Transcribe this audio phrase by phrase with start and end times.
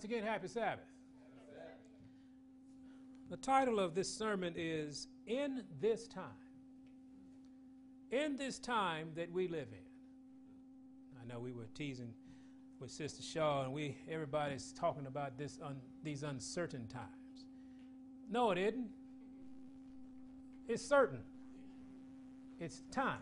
[0.00, 0.86] Once again, happy Sabbath.
[3.28, 6.24] The title of this sermon is In This Time.
[8.10, 11.20] In this time that we live in.
[11.22, 12.14] I know we were teasing
[12.80, 17.44] with Sister Shaw, and we everybody's talking about this un, these uncertain times.
[18.30, 18.88] No, it isn't.
[20.66, 21.20] It's certain.
[22.58, 23.18] It's time.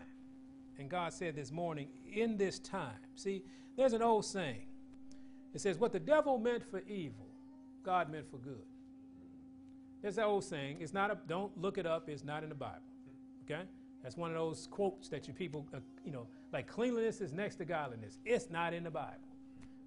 [0.77, 3.01] And God said this morning, in this time.
[3.15, 3.43] See,
[3.75, 4.68] there's an old saying.
[5.53, 7.27] It says, What the devil meant for evil,
[7.83, 8.63] God meant for good.
[10.01, 10.77] There's that old saying.
[10.79, 12.77] It's not a, don't look it up, it's not in the Bible.
[13.43, 13.63] Okay?
[14.03, 17.55] That's one of those quotes that you people, uh, you know, like cleanliness is next
[17.55, 18.17] to godliness.
[18.25, 19.15] It's not in the Bible.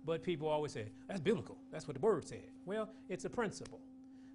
[0.05, 1.57] But people always say, that's biblical.
[1.71, 2.43] That's what the word said.
[2.67, 3.81] Well, it's a principle.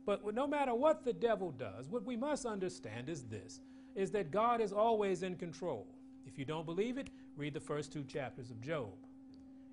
[0.05, 3.59] But no matter what the devil does, what we must understand is this,
[3.93, 5.85] is that God is always in control.
[6.25, 8.93] If you don't believe it, read the first two chapters of Job.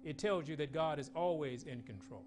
[0.05, 2.25] It tells you that God is always in control.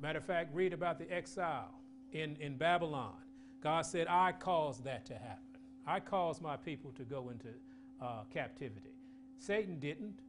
[0.00, 1.74] Matter of fact, read about the exile
[2.12, 3.14] in, in Babylon.
[3.62, 5.42] God said, I caused that to happen.
[5.86, 7.48] I caused my people to go into
[8.00, 8.94] uh, captivity.
[9.38, 10.20] Satan didn't.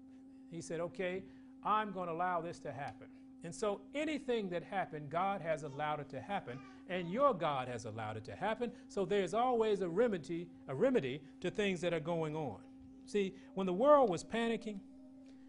[0.49, 1.23] He said, okay,
[1.63, 3.07] I'm going to allow this to happen.
[3.43, 6.57] And so anything that happened, God has allowed it to happen,
[6.89, 8.71] and your God has allowed it to happen.
[8.87, 12.57] So there's always a remedy, a remedy to things that are going on.
[13.05, 14.79] See, when the world was panicking,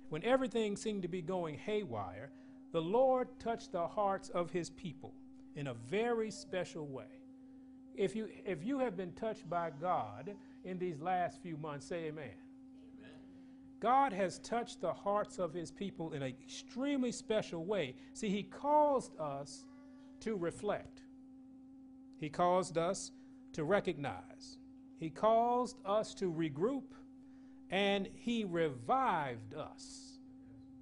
[0.09, 2.31] when everything seemed to be going haywire,
[2.73, 5.15] the Lord touched the hearts of his people
[5.57, 7.23] in a very special way.
[7.95, 10.31] If you, if you have been touched by God
[10.65, 12.31] in these last few months, say amen.
[12.99, 13.11] amen.
[13.81, 17.97] God has touched the hearts of his people in an extremely special way.
[18.13, 19.65] See, he caused us
[20.21, 21.03] to reflect,
[22.19, 23.13] he caused us
[23.53, 24.59] to recognize,
[24.99, 26.93] he caused us to regroup,
[27.71, 30.19] and he revived us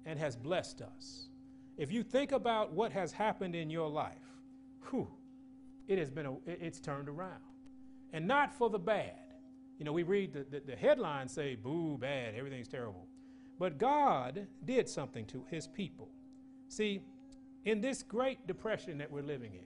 [0.05, 1.27] and has blessed us.
[1.77, 4.13] If you think about what has happened in your life,
[4.89, 5.07] whew,
[5.87, 7.41] it has been, a, it's turned around.
[8.13, 9.13] And not for the bad.
[9.77, 13.07] You know, we read the, the, the headlines say, boo, bad, everything's terrible.
[13.59, 16.09] But God did something to his people.
[16.67, 17.01] See,
[17.65, 19.65] in this great depression that we're living in,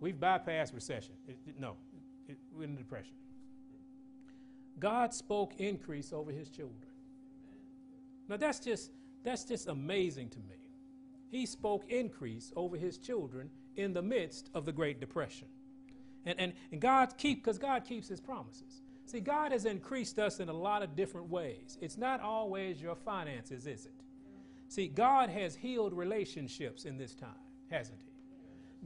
[0.00, 1.14] we've bypassed recession.
[1.26, 1.76] It, it, no,
[2.28, 3.14] it, we're in depression.
[4.80, 6.90] God spoke increase over his children.
[8.28, 8.90] Now that's just
[9.22, 10.56] that's just amazing to me.
[11.30, 15.48] He spoke increase over his children in the midst of the Great Depression.
[16.26, 18.82] And, and, and God keep because God keeps his promises.
[19.06, 21.78] See, God has increased us in a lot of different ways.
[21.80, 23.94] It's not always your finances, is it?
[24.68, 27.30] See, God has healed relationships in this time,
[27.70, 28.12] hasn't he?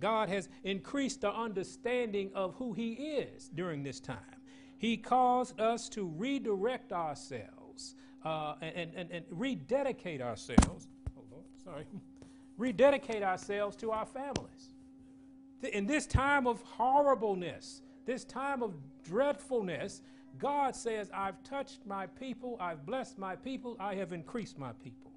[0.00, 4.18] God has increased the understanding of who he is during this time.
[4.84, 10.88] He caused us to redirect ourselves uh, and, and, and rededicate ourselves.
[11.16, 11.86] Oh, Lord, sorry.
[12.58, 14.74] rededicate ourselves to our families
[15.72, 18.74] in this time of horribleness, this time of
[19.04, 20.02] dreadfulness,
[20.38, 25.12] God says, I've touched my people, I've blessed my people, I have increased my people.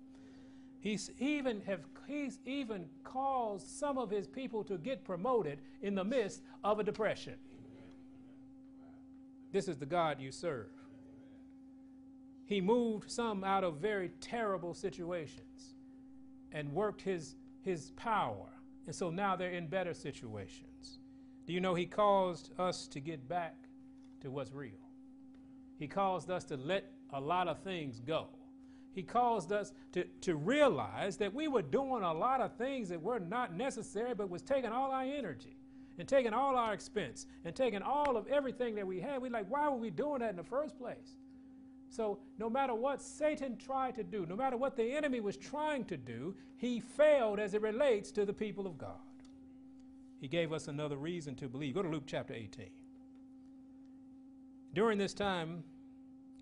[0.80, 6.04] He's even, have, he's even caused some of his people to get promoted in the
[6.04, 7.34] midst of a depression.
[9.52, 10.70] This is the God you serve.
[12.46, 15.76] He moved some out of very terrible situations
[16.52, 18.48] and worked his, his power
[18.88, 21.00] and so now they're in better situations.
[21.46, 23.56] Do you know He caused us to get back
[24.22, 24.72] to what's real?
[25.78, 28.30] He caused us to let a lot of things go.
[28.94, 33.00] He caused us to, to realize that we were doing a lot of things that
[33.00, 35.57] were not necessary, but was taking all our energy
[35.98, 39.22] and taking all our expense and taking all of everything that we had.
[39.22, 41.16] We like, why were we doing that in the first place?
[41.90, 45.86] So, no matter what Satan tried to do, no matter what the enemy was trying
[45.86, 48.92] to do, he failed as it relates to the people of God.
[50.20, 51.76] He gave us another reason to believe.
[51.76, 52.68] Go to Luke chapter 18.
[54.74, 55.64] During this time,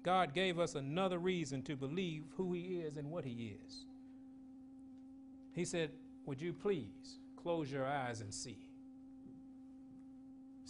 [0.02, 3.86] God gave us another reason to believe who He is and what He is.
[5.54, 5.92] He said,
[6.26, 8.65] Would you please close your eyes and see?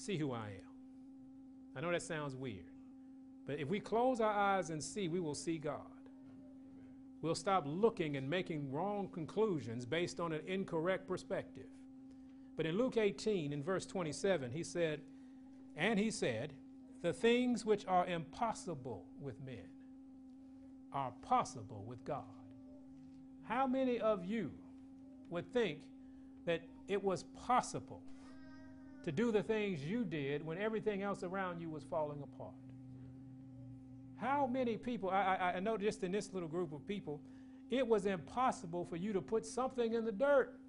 [0.06, 0.70] See who I am.
[1.76, 2.70] I know that sounds weird.
[3.48, 5.80] But if we close our eyes and see, we will see God.
[7.24, 11.66] We'll stop looking and making wrong conclusions based on an incorrect perspective.
[12.56, 15.02] But in Luke 18, in verse 27, he said,
[15.76, 16.54] And he said,
[17.02, 19.72] The things which are impossible with men
[20.94, 22.26] are possible with God.
[23.42, 24.52] How many of you
[25.32, 25.80] would think
[26.46, 28.04] that it was possible
[29.06, 32.54] to do the things you did when everything else around you was falling apart?
[34.18, 37.22] How many people, I, I, I know just in this little group of people,
[37.70, 40.60] it was impossible for you to put something in the dirt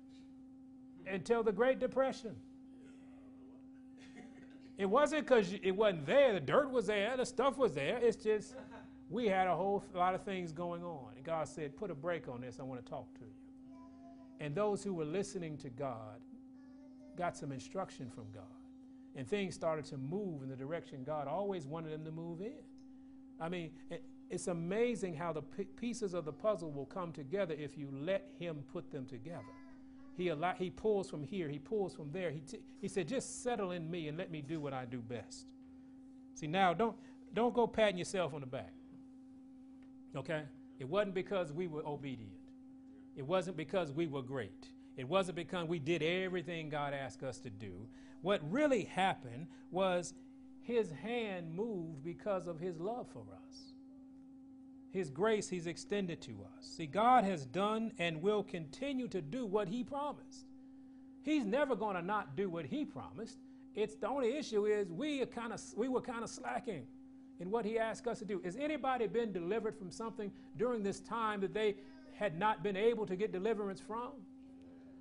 [1.07, 2.37] until the Great Depression.
[4.77, 6.35] It wasn't because it wasn't there.
[6.35, 7.17] The dirt was there.
[7.17, 7.99] The stuff was there.
[8.03, 8.55] It's just
[9.09, 11.13] we had a whole lot of things going on.
[11.17, 12.59] And God said, put a break on this.
[12.61, 13.31] I want to talk to you.
[14.41, 16.21] And those who were listening to God
[17.17, 18.45] got some instruction from God.
[19.15, 22.63] And things started to move in the direction God always wanted them to move in.
[23.41, 27.79] I mean, it, it's amazing how the pieces of the puzzle will come together if
[27.79, 29.43] you let Him put them together.
[30.17, 32.31] He, allow, he pulls from here, He pulls from there.
[32.31, 32.43] He,
[32.81, 35.47] he said, just settle in me and let me do what I do best.
[36.35, 36.97] See, now don't,
[37.33, 38.73] don't go patting yourself on the back.
[40.15, 40.43] Okay?
[40.79, 42.33] It wasn't because we were obedient.
[43.17, 44.69] It wasn't because we were great.
[44.97, 47.87] It wasn't because we did everything God asked us to do.
[48.23, 50.15] What really happened was
[50.63, 53.73] his hand moved because of his love for us.
[54.91, 56.67] His grace he's extended to us.
[56.67, 60.47] See, God has done and will continue to do what he promised.
[61.23, 63.39] He's never going to not do what he promised.
[63.75, 66.87] It's the only issue is we are kind of we were kind of slacking
[67.41, 68.41] in what he asked us to do.
[68.43, 71.75] Has anybody been delivered from something during this time that they
[72.15, 74.13] had not been able to get deliverance from?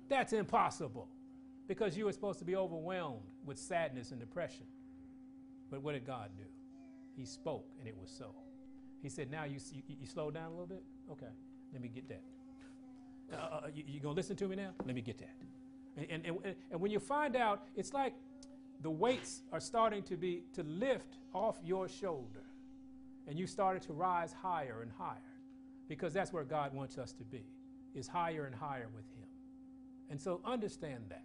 [0.08, 1.08] That's impossible
[1.66, 4.66] because you were supposed to be overwhelmed with sadness and depression.
[5.70, 6.44] But what did God do?
[7.16, 8.34] He spoke and it was so.
[9.02, 10.82] He said, Now you, you, you slow down a little bit?
[11.10, 11.26] Okay,
[11.72, 12.22] let me get that.
[13.32, 14.70] Uh, uh, uh you, you to listen to me now?
[14.84, 15.34] Let me get that.
[15.96, 18.14] And, and, and, and when you find out, it's like
[18.82, 22.44] the weights are starting to be to lift off your shoulder
[23.26, 25.16] and you started to rise higher and higher
[25.88, 27.44] because that's where God wants us to be
[27.94, 29.15] is higher and higher with him.
[30.10, 31.24] And so understand that.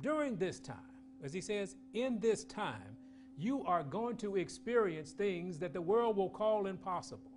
[0.00, 0.76] During this time,
[1.22, 2.96] as he says, in this time,
[3.36, 7.30] you are going to experience things that the world will call impossible.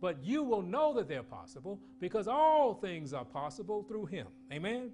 [0.00, 4.26] But you will know that they're possible because all things are possible through him.
[4.52, 4.90] Amen?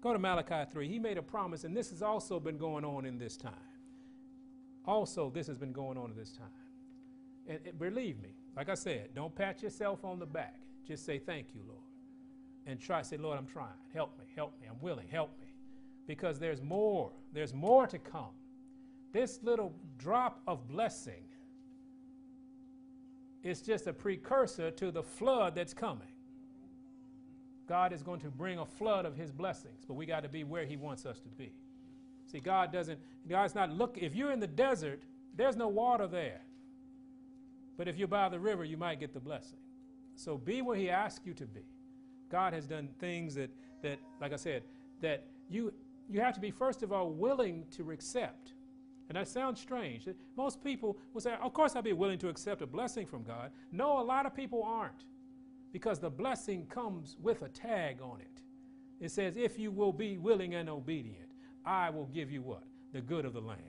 [0.00, 0.88] Go to Malachi 3.
[0.88, 3.52] He made a promise, and this has also been going on in this time.
[4.84, 6.46] Also, this has been going on in this time.
[7.46, 10.60] And, and believe me, like I said, don't pat yourself on the back.
[10.86, 11.80] Just say, Thank you, Lord.
[12.66, 13.68] And try, say, Lord, I'm trying.
[13.92, 14.68] Help me, help me.
[14.68, 15.46] I'm willing, help me.
[16.06, 17.10] Because there's more.
[17.32, 18.34] There's more to come.
[19.12, 21.24] This little drop of blessing
[23.42, 26.08] is just a precursor to the flood that's coming.
[27.68, 30.44] God is going to bring a flood of his blessings, but we got to be
[30.44, 31.52] where he wants us to be.
[32.30, 32.98] See, God doesn't,
[33.28, 35.02] God's not look, if you're in the desert,
[35.36, 36.40] there's no water there.
[37.76, 39.58] But if you're by the river, you might get the blessing.
[40.14, 41.62] So be where he asks you to be.
[42.32, 43.50] God has done things that,
[43.82, 44.62] that like I said,
[45.00, 45.72] that you,
[46.10, 48.54] you have to be, first of all, willing to accept.
[49.08, 50.08] And that sounds strange.
[50.36, 53.50] Most people will say, Of course, I'd be willing to accept a blessing from God.
[53.70, 55.04] No, a lot of people aren't
[55.72, 58.42] because the blessing comes with a tag on it.
[59.04, 61.30] It says, If you will be willing and obedient,
[61.66, 62.64] I will give you what?
[62.92, 63.60] The good of the land.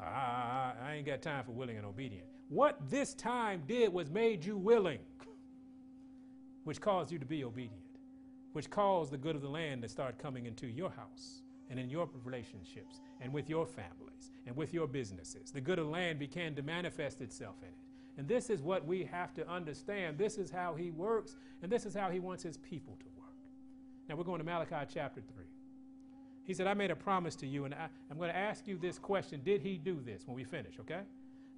[0.00, 2.26] I, I ain't got time for willing and obedient.
[2.48, 4.98] What this time did was made you willing,
[6.64, 7.98] which caused you to be obedient,
[8.52, 11.88] which caused the good of the land to start coming into your house and in
[11.88, 15.50] your relationships and with your families and with your businesses.
[15.50, 17.74] The good of the land began to manifest itself in it.
[18.18, 20.18] And this is what we have to understand.
[20.18, 23.30] This is how he works, and this is how he wants his people to work.
[24.08, 25.44] Now we're going to Malachi chapter 3.
[26.44, 28.76] He said, I made a promise to you, and I, am going to ask you
[28.76, 31.02] this question Did he do this when we finish, okay?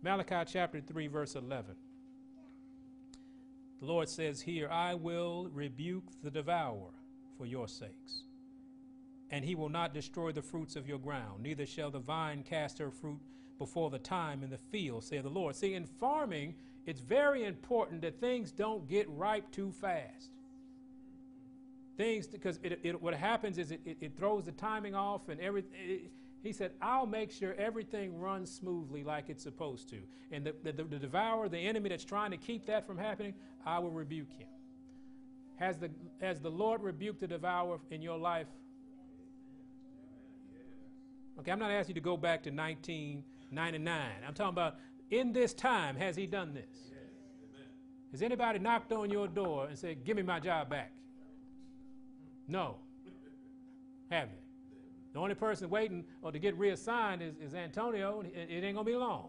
[0.03, 1.75] Malachi chapter 3, verse 11.
[3.81, 6.93] The Lord says here, I will rebuke the devourer
[7.37, 8.23] for your sakes,
[9.31, 12.79] and he will not destroy the fruits of your ground, neither shall the vine cast
[12.79, 13.21] her fruit
[13.59, 15.55] before the time in the field, saith the Lord.
[15.55, 16.55] See, in farming,
[16.87, 20.31] it's very important that things don't get ripe too fast.
[21.97, 25.41] Things, because it, it, what happens is it, it, it, throws the timing off and
[25.41, 26.11] everything.
[26.45, 29.97] He said, I'll make sure everything runs smoothly like it's supposed to.
[30.31, 33.33] And the, the, the devourer, the enemy that's trying to keep that from happening,
[33.65, 34.47] I will rebuke him.
[35.57, 38.47] Has the, has the Lord rebuked the devourer in your life?
[41.39, 44.11] Okay, I'm not asking you to go back to 1999.
[44.27, 44.77] I'm talking about
[45.11, 46.93] in this time, has he done this?
[48.13, 50.93] Has anybody knocked on your door and said, Give me my job back?
[52.47, 52.77] No.
[54.11, 54.44] Have they?
[55.15, 58.21] The only person waiting or to get reassigned is, is Antonio.
[58.21, 59.29] It, it ain't going to be long.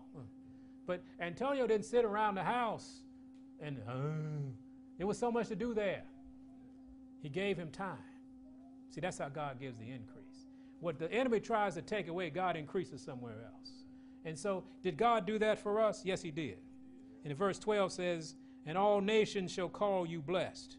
[0.85, 3.01] But Antonio didn't sit around the house
[3.61, 3.93] and uh,
[4.97, 6.03] there was so much to do there.
[7.21, 7.97] He gave him time.
[8.89, 10.47] See, that's how God gives the increase.
[10.79, 13.71] What the enemy tries to take away, God increases somewhere else.
[14.25, 16.03] And so, did God do that for us?
[16.03, 16.57] Yes, He did.
[17.23, 20.77] And verse 12 says, And all nations shall call you blessed,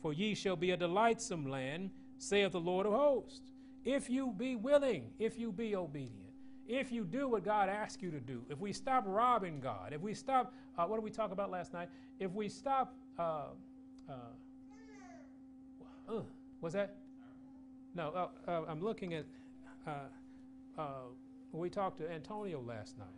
[0.00, 3.51] for ye shall be a delightsome land, saith the Lord of hosts.
[3.84, 6.22] If you be willing, if you be obedient,
[6.68, 10.00] if you do what God asks you to do, if we stop robbing God, if
[10.00, 11.88] we stop, uh, what did we talk about last night?
[12.20, 13.46] If we stop, uh,
[14.08, 14.12] uh,
[16.08, 16.22] uh
[16.60, 16.96] was that?
[17.94, 19.26] No, uh, uh, I'm looking at,
[21.52, 23.08] we talked to Antonio last night.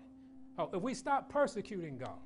[0.59, 2.19] Oh, if we stop persecuting God,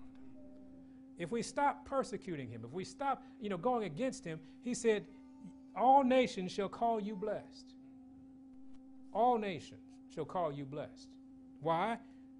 [1.18, 5.04] if we stop persecuting him, if we stop, you know, going against him, he said,
[5.76, 7.74] all nations shall call you blessed.
[9.12, 9.80] All nations
[10.14, 11.08] shall call you blessed.
[11.60, 11.98] Why?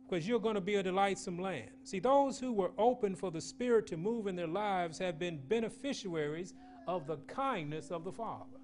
[0.09, 1.71] Because you're going to be a delightsome land.
[1.85, 5.39] See, those who were open for the Spirit to move in their lives have been
[5.49, 6.55] beneficiaries
[6.87, 8.59] of the kindness of the Father.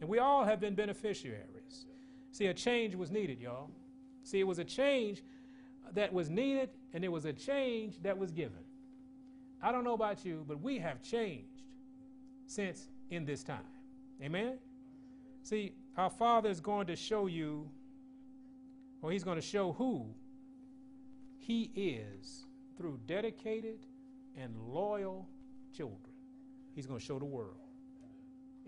[0.00, 1.86] And we all have been beneficiaries.
[2.30, 3.70] See, a change was needed, y'all.
[4.22, 5.22] See, it was a change
[5.94, 8.64] that was needed, and it was a change that was given.
[9.62, 11.62] I don't know about you, but we have changed
[12.46, 13.58] since in this time.
[14.22, 14.58] Amen?
[15.42, 17.68] See, our Father is going to show you,
[19.02, 20.06] or He's going to show who
[21.38, 23.80] He is through dedicated
[24.36, 25.28] and loyal
[25.76, 26.12] children.
[26.74, 27.56] He's going to show the world.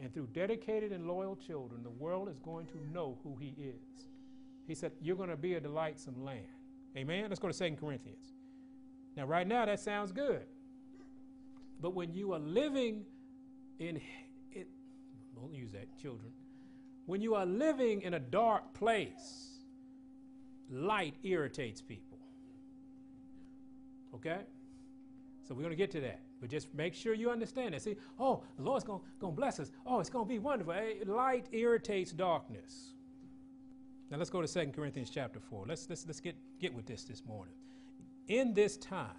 [0.02, 4.08] And through dedicated and loyal children, the world is going to know who He is.
[4.66, 6.46] He said, You're going to be a delightsome land.
[6.96, 7.26] Amen?
[7.28, 8.32] Let's go to 2 Corinthians.
[9.16, 10.42] Now, right now, that sounds good.
[11.80, 13.04] But when you are living
[13.78, 14.00] in
[14.52, 14.68] it,
[15.34, 16.32] don't use that, children.
[17.06, 19.58] When you are living in a dark place,
[20.70, 22.18] light irritates people.
[24.14, 24.40] Okay?
[25.46, 26.20] So we're going to get to that.
[26.40, 27.82] But just make sure you understand that.
[27.82, 29.70] See, oh, the Lord's going to bless us.
[29.84, 30.72] Oh, it's going to be wonderful.
[30.72, 32.94] Hey, light irritates darkness.
[34.10, 35.66] Now let's go to 2 Corinthians chapter 4.
[35.68, 37.54] Let's, let's, let's get, get with this this morning.
[38.26, 39.10] In this time,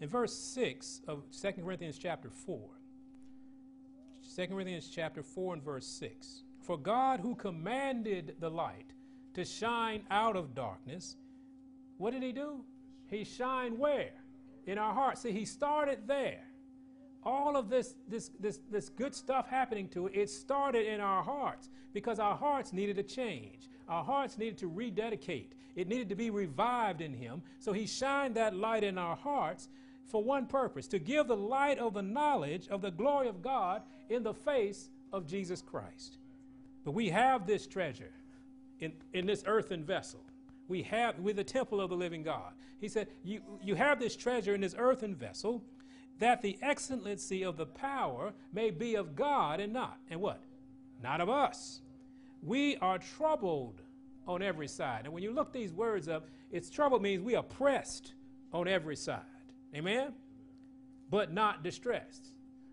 [0.00, 2.60] in verse 6 of 2 Corinthians chapter 4,
[4.36, 6.43] 2 Corinthians chapter 4 and verse 6.
[6.64, 8.94] For God who commanded the light
[9.34, 11.16] to shine out of darkness,
[11.98, 12.64] what did he do?
[13.06, 14.12] He shined where?
[14.66, 15.20] In our hearts.
[15.20, 16.42] See, he started there.
[17.22, 21.22] All of this, this, this, this good stuff happening to it, it started in our
[21.22, 23.68] hearts because our hearts needed a change.
[23.86, 25.52] Our hearts needed to rededicate.
[25.76, 27.42] It needed to be revived in him.
[27.58, 29.68] So he shined that light in our hearts
[30.06, 33.82] for one purpose to give the light of the knowledge of the glory of God
[34.08, 36.18] in the face of Jesus Christ.
[36.84, 38.12] But we have this treasure
[38.80, 40.20] in, in this earthen vessel.
[40.68, 42.52] We have, with the temple of the living God.
[42.80, 45.62] He said, you, you have this treasure in this earthen vessel
[46.18, 49.98] that the excellency of the power may be of God and not.
[50.10, 50.42] And what?
[51.02, 51.80] Not of us.
[52.42, 53.80] We are troubled
[54.26, 55.02] on every side.
[55.04, 58.14] And when you look these words up, it's trouble means we are pressed
[58.52, 59.20] on every side.
[59.74, 60.12] Amen?
[61.10, 62.28] But not distressed.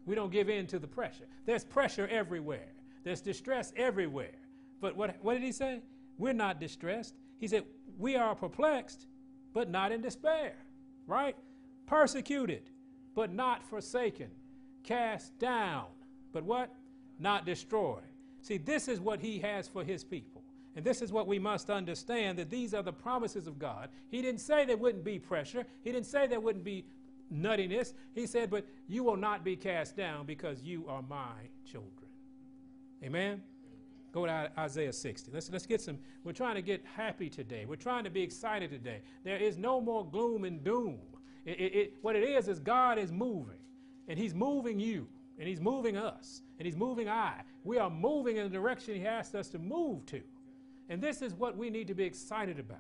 [0.06, 1.25] We don't give in to the pressure.
[1.46, 4.38] There's pressure everywhere, there's distress everywhere.
[4.79, 5.81] But what, what did he say?
[6.17, 7.15] We're not distressed.
[7.39, 7.63] He said,
[7.98, 9.08] We are perplexed,
[9.53, 10.53] but not in despair,
[11.08, 11.36] right?
[11.86, 12.70] Persecuted,
[13.15, 14.29] but not forsaken.
[14.84, 15.86] Cast down,
[16.31, 16.74] but what?
[17.20, 18.03] Not destroyed.
[18.41, 20.41] See, this is what he has for his people.
[20.75, 23.89] And this is what we must understand that these are the promises of God.
[24.10, 26.86] He didn't say there wouldn't be pressure, He didn't say there wouldn't be
[27.34, 27.93] nuttiness.
[28.13, 32.00] He said, But you will not be cast down because you are my children.
[33.03, 33.41] Amen?
[34.12, 35.31] Go to Isaiah 60.
[35.34, 35.98] Let's, let's get some.
[36.24, 37.65] We're trying to get happy today.
[37.65, 39.01] We're trying to be excited today.
[39.24, 41.00] There is no more gloom and doom.
[41.46, 43.58] It, it, it, what it is, is God is moving.
[44.08, 45.08] And He's moving you.
[45.39, 46.41] And He's moving us.
[46.60, 47.41] And He's moving I.
[47.63, 50.22] We are moving in the direction He asked us to move to.
[50.89, 52.79] And this is what we need to be excited about.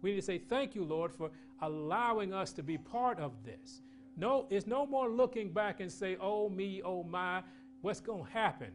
[0.00, 3.82] We need to say, Thank you, Lord, for allowing us to be part of this.
[4.16, 7.42] No, it's no more looking back and say, oh me, oh my,
[7.80, 8.68] what's going to happen?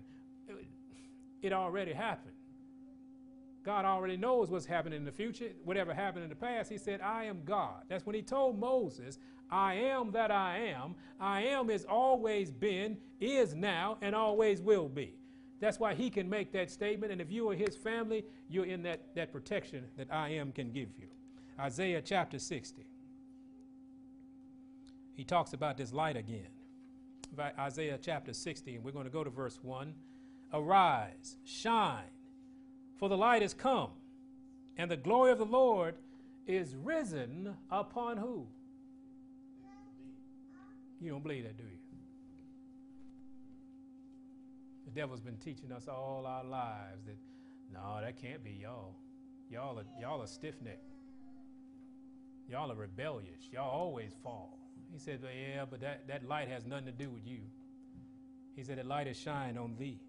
[1.41, 2.33] It already happened.
[3.63, 5.49] God already knows what's happening in the future.
[5.63, 7.83] Whatever happened in the past, He said, I am God.
[7.87, 9.17] That's when He told Moses,
[9.49, 10.95] I am that I am.
[11.19, 15.15] I am has always been, is now, and always will be.
[15.59, 17.11] That's why He can make that statement.
[17.11, 20.71] And if you are His family, you're in that, that protection that I am can
[20.71, 21.07] give you.
[21.59, 22.85] Isaiah chapter 60
[25.15, 26.47] he talks about this light again.
[27.57, 29.93] Isaiah chapter 60, and we're going to go to verse 1.
[30.53, 32.03] Arise, shine,
[32.97, 33.89] for the light is come,
[34.77, 35.95] and the glory of the Lord
[36.47, 38.47] is risen upon who?
[41.01, 41.77] You don't believe that, do you?
[44.85, 47.17] The devil's been teaching us all our lives that
[47.73, 48.95] no, that can't be y'all.
[49.49, 50.93] Y'all are y'all are stiff-necked.
[52.49, 53.49] Y'all are rebellious.
[53.51, 54.59] Y'all always fall.
[54.91, 57.39] He said, well, Yeah, but that, that light has nothing to do with you.
[58.55, 59.99] He said, The light has shined on thee.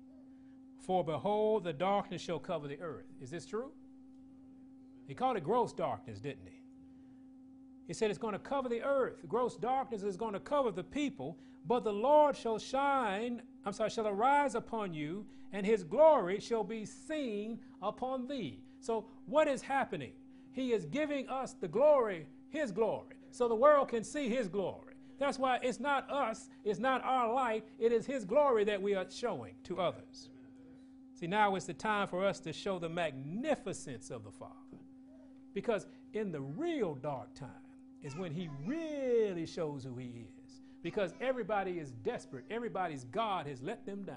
[0.78, 3.06] For behold, the darkness shall cover the earth.
[3.20, 3.72] Is this true?
[5.06, 6.62] He called it gross darkness, didn't he?
[7.86, 9.26] He said it's going to cover the earth.
[9.28, 13.90] Gross darkness is going to cover the people, but the Lord shall shine, I'm sorry,
[13.90, 18.60] shall arise upon you, and his glory shall be seen upon thee.
[18.80, 20.12] So, what is happening?
[20.52, 24.94] He is giving us the glory, his glory, so the world can see his glory.
[25.18, 28.94] That's why it's not us, it's not our light, it is his glory that we
[28.94, 30.30] are showing to others.
[31.18, 34.52] See, now is the time for us to show the magnificence of the Father.
[35.54, 37.48] Because in the real dark time
[38.02, 40.60] is when he really shows who he is.
[40.82, 44.16] Because everybody is desperate, everybody's God has let them down.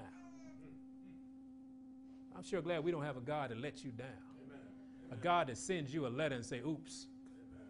[2.36, 4.06] I'm sure glad we don't have a God that lets you down.
[4.46, 4.60] Amen.
[5.12, 7.06] A God that sends you a letter and say, oops.
[7.34, 7.66] Amen.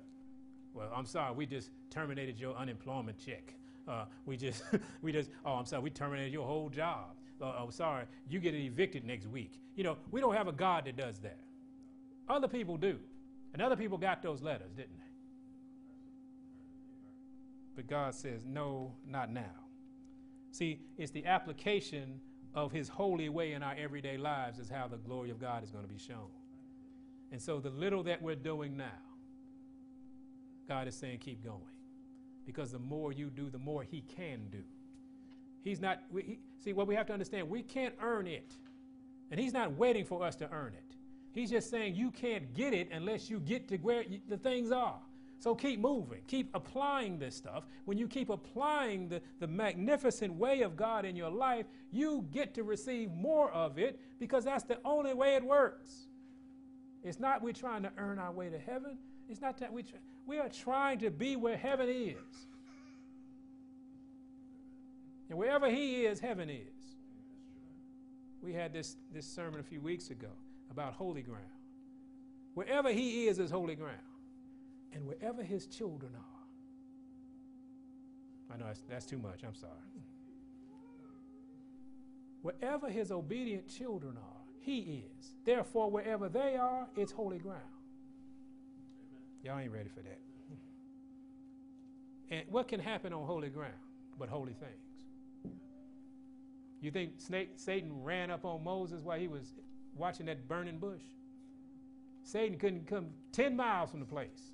[0.75, 3.55] Well, I'm sorry, we just terminated your unemployment check.
[3.87, 4.65] Uh, we just,
[5.03, 7.15] we just, oh, I'm sorry, we terminated your whole job.
[7.41, 9.61] Uh, oh, sorry, you get evicted next week.
[9.75, 11.39] You know, we don't have a God that does that.
[12.29, 12.99] Other people do.
[13.53, 15.05] And other people got those letters, didn't they?
[17.77, 19.55] But God says, no, not now.
[20.53, 22.21] See, it's the application
[22.55, 25.71] of his holy way in our everyday lives is how the glory of God is
[25.71, 26.29] going to be shown.
[27.33, 28.99] And so the little that we're doing now,
[30.69, 31.61] God is saying keep going.
[32.45, 34.63] Because the more you do, the more he can do.
[35.63, 38.55] He's not, we, he, see, what we have to understand, we can't earn it.
[39.31, 40.97] And he's not waiting for us to earn it.
[41.33, 44.73] He's just saying you can't get it unless you get to where you, the things
[44.73, 44.99] are.
[45.39, 47.65] So keep moving, keep applying this stuff.
[47.87, 52.53] When you keep applying the, the magnificent way of God in your life, you get
[52.55, 56.09] to receive more of it because that's the only way it works.
[57.03, 58.99] It's not we're trying to earn our way to heaven.
[59.31, 62.47] It's not that we, try, we are trying to be where heaven is.
[65.31, 66.59] And wherever He is, heaven is.
[68.43, 70.29] We had this, this sermon a few weeks ago
[70.71, 71.45] about holy ground.
[72.55, 74.01] Wherever He is, is holy ground
[74.93, 76.25] and wherever his children are.
[78.55, 79.73] I know that's, that's too much, I'm sorry.
[82.43, 85.35] Wherever his obedient children are, he is.
[85.45, 87.61] Therefore, wherever they are, it's holy ground.
[89.45, 90.19] Y'all ain't ready for that.
[92.31, 93.75] And what can happen on holy ground
[94.19, 94.90] but holy things?
[96.81, 99.55] You think Snake, Satan ran up on Moses while he was
[99.95, 101.03] watching that burning bush?
[102.23, 104.53] Satan couldn't come 10 miles from the place.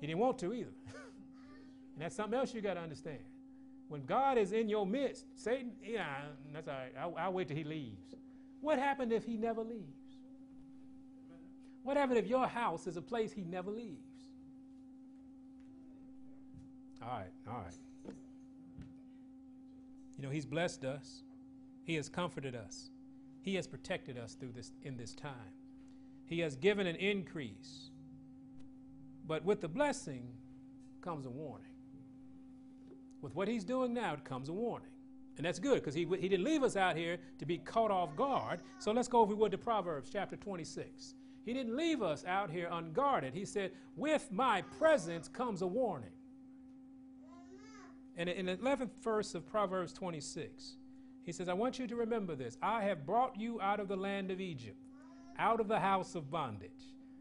[0.00, 0.70] He didn't want to either.
[1.94, 3.20] and that's something else you got to understand.
[3.88, 6.06] When God is in your midst, Satan, yeah,
[6.52, 6.92] that's all right.
[6.98, 8.14] I'll, I'll wait till he leaves.
[8.60, 10.16] What happened if he never leaves?
[11.82, 13.98] What happened if your house is a place he never leaves?
[17.02, 17.74] All right, all right.
[20.22, 21.24] You know, he's blessed us.
[21.82, 22.90] He has comforted us.
[23.40, 25.50] He has protected us through this in this time.
[26.26, 27.90] He has given an increase.
[29.26, 30.28] But with the blessing
[31.00, 31.74] comes a warning.
[33.20, 34.92] With what he's doing now it comes a warning.
[35.38, 38.14] And that's good because he, he didn't leave us out here to be caught off
[38.14, 38.60] guard.
[38.78, 41.14] So let's go, over would, to Proverbs chapter 26.
[41.44, 43.34] He didn't leave us out here unguarded.
[43.34, 46.12] He said, With my presence comes a warning.
[48.16, 50.76] And in the 11th verse of Proverbs 26,
[51.24, 52.58] he says, I want you to remember this.
[52.62, 54.76] I have brought you out of the land of Egypt,
[55.38, 56.70] out of the house of bondage.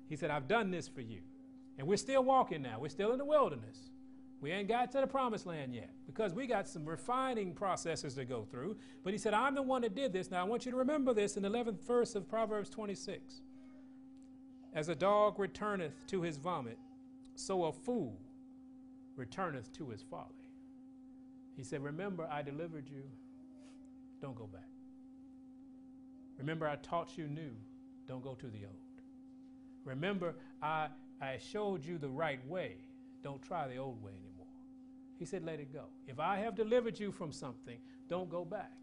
[0.09, 1.21] He said, I've done this for you.
[1.77, 2.79] And we're still walking now.
[2.79, 3.91] We're still in the wilderness.
[4.41, 8.25] We ain't got to the promised land yet because we got some refining processes to
[8.25, 8.75] go through.
[9.03, 10.31] But he said, I'm the one that did this.
[10.31, 13.41] Now I want you to remember this in the 11th verse of Proverbs 26.
[14.73, 16.79] As a dog returneth to his vomit,
[17.35, 18.17] so a fool
[19.15, 20.40] returneth to his folly.
[21.55, 23.03] He said, Remember, I delivered you.
[24.21, 24.67] Don't go back.
[26.37, 27.51] Remember, I taught you new.
[28.07, 28.75] Don't go to the old.
[29.85, 30.87] Remember, I
[31.21, 32.77] I showed you the right way.
[33.23, 34.47] Don't try the old way anymore.
[35.19, 35.85] He said, Let it go.
[36.07, 37.77] If I have delivered you from something,
[38.09, 38.73] don't go back.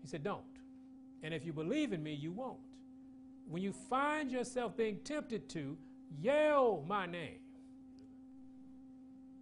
[0.00, 0.40] He said, Don't.
[1.22, 2.58] And if you believe in me, you won't.
[3.46, 5.76] When you find yourself being tempted to,
[6.18, 7.40] yell my name.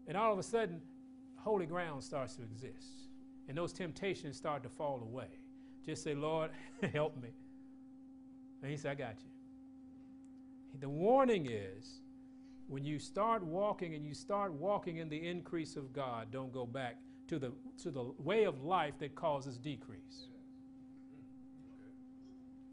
[0.09, 0.81] And all of a sudden,
[1.49, 3.09] holy ground starts to exist.
[3.49, 5.29] And those temptations start to fall away.
[5.87, 6.51] Just say, Lord,
[6.93, 7.31] help me.
[8.61, 9.31] And he said, I got you.
[10.81, 12.03] The warning is
[12.67, 16.67] when you start walking and you start walking in the increase of God, don't go
[16.67, 16.97] back
[17.29, 20.29] to the, to the way of life that causes decrease.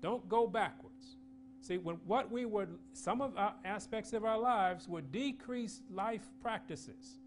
[0.01, 1.15] Don't go backwards.
[1.61, 6.27] See, when what we were, some of our aspects of our lives were decreased life
[6.41, 7.19] practices.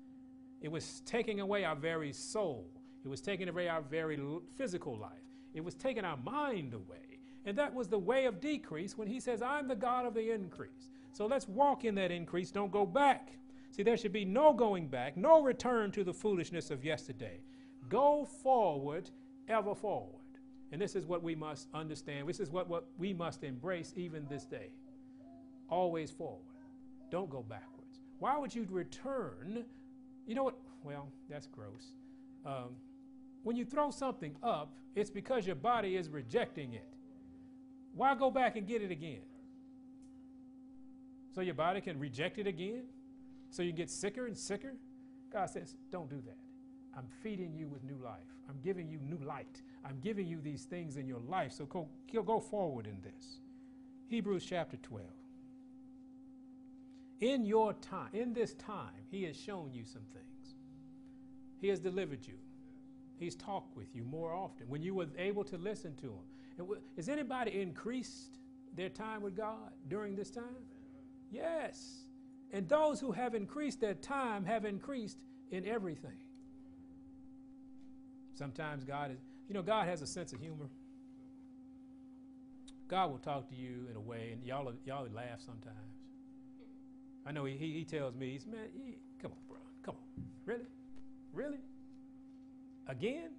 [0.60, 2.66] It was taking away our very soul.
[3.04, 4.18] It was taking away our very
[4.56, 5.12] physical life.
[5.54, 7.20] It was taking our mind away.
[7.44, 10.32] And that was the way of decrease when he says, I'm the God of the
[10.32, 10.90] increase.
[11.12, 12.50] So let's walk in that increase.
[12.50, 13.30] Don't go back.
[13.70, 17.40] See, there should be no going back, no return to the foolishness of yesterday.
[17.88, 19.10] Go forward,
[19.48, 20.14] ever forward.
[20.72, 22.28] And this is what we must understand.
[22.28, 24.72] This is what, what we must embrace even this day.
[25.70, 26.42] Always forward.
[27.10, 28.00] Don't go backwards.
[28.18, 29.64] Why would you return?
[30.28, 30.58] You know what?
[30.84, 31.94] Well, that's gross.
[32.46, 32.76] Um,
[33.42, 36.86] when you throw something up, it's because your body is rejecting it.
[37.94, 39.22] Why go back and get it again?
[41.34, 42.82] So your body can reject it again?
[43.50, 44.74] So you get sicker and sicker?
[45.32, 46.36] God says, don't do that.
[46.96, 48.18] I'm feeding you with new life.
[48.50, 49.62] I'm giving you new light.
[49.84, 51.52] I'm giving you these things in your life.
[51.52, 51.88] So go,
[52.22, 53.40] go forward in this.
[54.08, 55.06] Hebrews chapter 12.
[57.20, 60.54] In your time, in this time, He has shown you some things.
[61.60, 62.34] He has delivered you.
[63.18, 66.68] He's talked with you more often when you were able to listen to Him.
[66.96, 68.38] Has anybody increased
[68.76, 70.44] their time with God during this time?
[71.30, 72.04] Yes.
[72.52, 75.18] And those who have increased their time have increased
[75.50, 76.18] in everything.
[78.34, 80.68] Sometimes God is, you know, God has a sense of humor.
[82.86, 85.97] God will talk to you in a way, and y'all y'all laugh sometimes.
[87.28, 90.24] I know he, he, he tells me, he's man, he, come on, bro, come on,
[90.46, 90.64] really,
[91.34, 91.58] really,
[92.86, 93.32] again?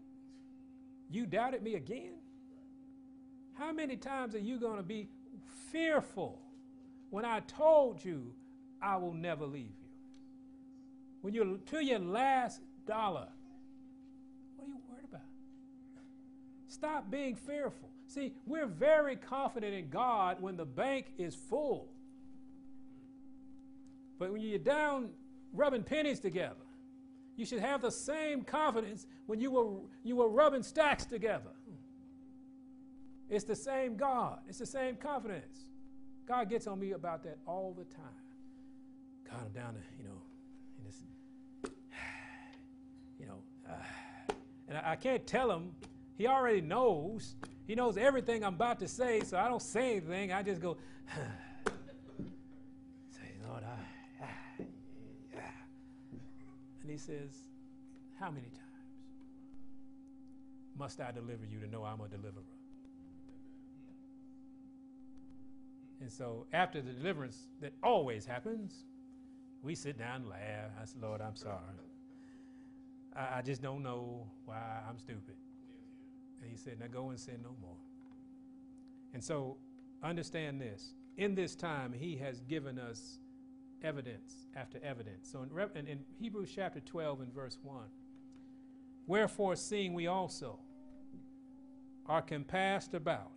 [1.10, 2.20] You doubted me again?
[3.58, 5.10] How many times are you going to be
[5.72, 6.40] fearful
[7.10, 8.32] when I told you
[8.80, 9.90] I will never leave you?
[11.22, 13.28] When you're to your last dollar,
[14.56, 15.26] what are you worried about?
[16.68, 17.90] Stop being fearful.
[18.06, 21.90] See, we're very confident in God when the bank is full.
[24.20, 25.10] But when you're down
[25.54, 26.56] rubbing pennies together,
[27.36, 31.52] you should have the same confidence when you were, you were rubbing stacks together.
[33.30, 35.70] It's the same God, it's the same confidence.
[36.28, 38.04] God gets on me about that all the time.
[39.30, 40.22] God, I'm down to, you know,
[40.78, 41.02] in this,
[43.20, 44.34] you know, uh,
[44.68, 45.72] and I, I can't tell him.
[46.18, 47.36] He already knows.
[47.66, 50.32] He knows everything I'm about to say, so I don't say anything.
[50.32, 50.78] I just go,
[53.10, 54.26] say, Lord, I, ah,
[55.34, 55.40] yeah.
[56.90, 57.38] And he says,
[58.20, 58.64] How many times
[60.76, 62.42] must I deliver you to know I'm a deliverer?
[66.02, 68.86] And so after the deliverance that always happens,
[69.62, 70.72] we sit down and laugh.
[70.82, 71.60] I said, Lord, I'm sorry.
[73.16, 75.36] I, I just don't know why I'm stupid.
[76.42, 77.78] And he said, Now go and sin no more.
[79.14, 79.58] And so
[80.02, 80.96] understand this.
[81.18, 83.20] In this time, he has given us
[83.84, 85.30] evidence after evidence.
[85.32, 87.78] So in, in, in Hebrews chapter 12 and verse 1,
[89.08, 90.60] wherefore, seeing we also
[92.08, 93.32] are compassed about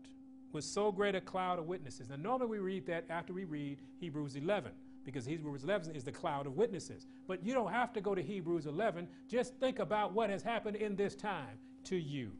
[0.52, 2.10] with so great a cloud of witnesses.
[2.10, 4.72] Now, normally we read that after we read Hebrews 11,
[5.04, 7.06] because Hebrews 11 is the cloud of witnesses.
[7.26, 9.08] But you don't have to go to Hebrews 11.
[9.28, 12.32] Just think about what has happened in this time to you.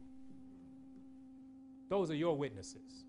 [1.89, 3.05] Those are your witnesses.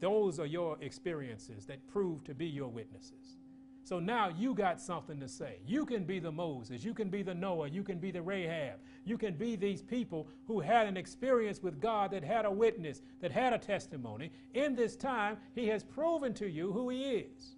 [0.00, 3.36] Those are your experiences that prove to be your witnesses.
[3.84, 5.58] So now you got something to say.
[5.66, 8.78] You can be the Moses, you can be the Noah, you can be the Rahab,
[9.04, 13.02] you can be these people who had an experience with God that had a witness,
[13.20, 14.30] that had a testimony.
[14.54, 17.56] In this time, He has proven to you who He is.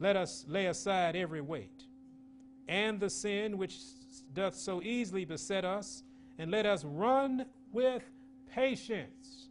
[0.00, 1.84] Let us lay aside every weight
[2.70, 3.78] and the sin which
[4.32, 6.04] doth so easily beset us,
[6.38, 8.02] and let us run with
[8.54, 9.48] patience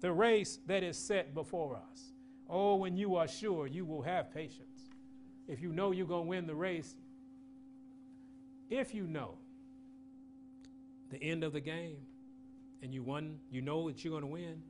[0.00, 2.11] the race that is set before us.
[2.54, 4.90] Oh, when you are sure you will have patience.
[5.48, 6.94] If you know you're going to win the race,
[8.68, 9.38] if you know
[11.10, 11.96] the end of the game
[12.82, 14.62] and you won, you know that you're going to win,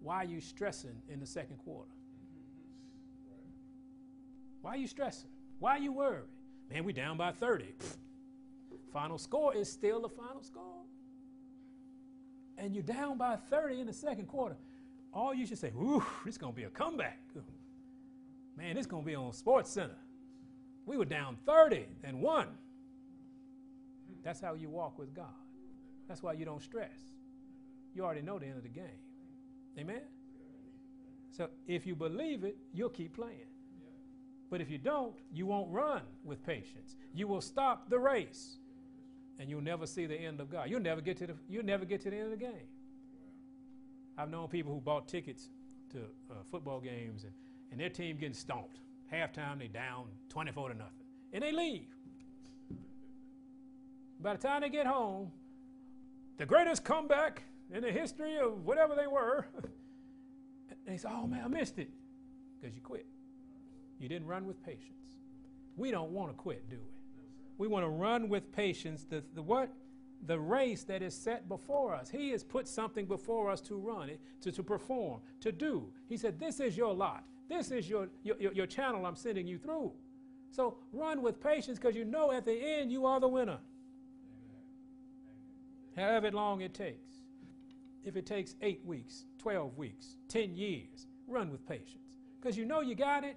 [0.00, 1.90] why are you stressing in the second quarter?
[4.62, 5.28] Why are you stressing?
[5.58, 6.24] Why are you worried?
[6.70, 7.64] Man, we down by 30.
[7.64, 7.96] Pfft.
[8.94, 10.84] Final score is still the final score.
[12.56, 14.56] And you're down by 30 in the second quarter
[15.12, 17.18] all you should say, "Ooh, this gonna be a comeback."
[18.56, 19.96] Man, this gonna be on Sports Center.
[20.86, 22.48] We were down 30 and one.
[24.22, 25.26] That's how you walk with God.
[26.08, 26.98] That's why you don't stress.
[27.94, 29.00] You already know the end of the game.
[29.78, 30.02] Amen?
[31.30, 33.46] So if you believe it, you'll keep playing.
[34.50, 36.96] But if you don't, you won't run with patience.
[37.14, 38.56] You will stop the race.
[39.38, 40.68] And you'll never see the end of God.
[40.68, 42.66] You'll never get to the, you'll never get to the end of the game.
[44.20, 45.48] I've known people who bought tickets
[45.92, 45.98] to
[46.30, 47.32] uh, football games and,
[47.72, 48.80] and their team getting stomped.
[49.10, 51.06] Halftime, they down 24 to nothing.
[51.32, 51.88] And they leave.
[54.20, 55.32] By the time they get home,
[56.36, 59.46] the greatest comeback in the history of whatever they were.
[60.86, 61.88] they say, oh man, I missed it
[62.60, 63.06] because you quit.
[63.98, 65.00] You didn't run with patience.
[65.76, 66.92] We don't want to quit, do we?
[67.56, 69.70] We want to run with patience the, the what?
[70.26, 72.10] The race that is set before us.
[72.10, 74.10] He has put something before us to run,
[74.42, 75.86] to, to perform, to do.
[76.08, 77.24] He said, This is your lot.
[77.48, 79.92] This is your, your, your channel I'm sending you through.
[80.50, 83.58] So run with patience because you know at the end you are the winner.
[85.96, 87.10] However long it takes.
[88.04, 92.80] If it takes eight weeks, 12 weeks, 10 years, run with patience because you know
[92.80, 93.36] you got it.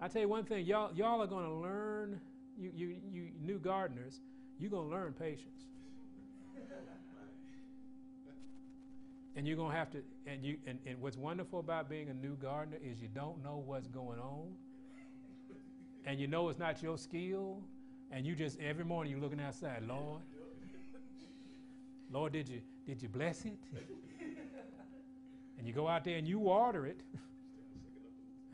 [0.00, 2.20] I tell you one thing, y'all, y'all are going to learn,
[2.56, 4.20] you, you, you new gardeners,
[4.58, 5.64] you're going to learn patience.
[9.36, 12.14] and you're going to have to, and, you, and, and what's wonderful about being a
[12.14, 14.48] new gardener is you don't know what's going on.
[16.06, 17.62] And you know it's not your skill.
[18.10, 20.22] And you just, every morning you're looking outside, Lord,
[22.10, 23.58] Lord, did you, did you bless it?
[25.58, 27.00] and you go out there and you water it.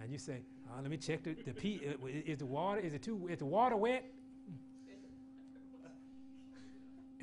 [0.01, 1.81] and you say, uh, let me check the, the P.
[1.87, 4.05] Uh, is the water, is it too, is the water wet?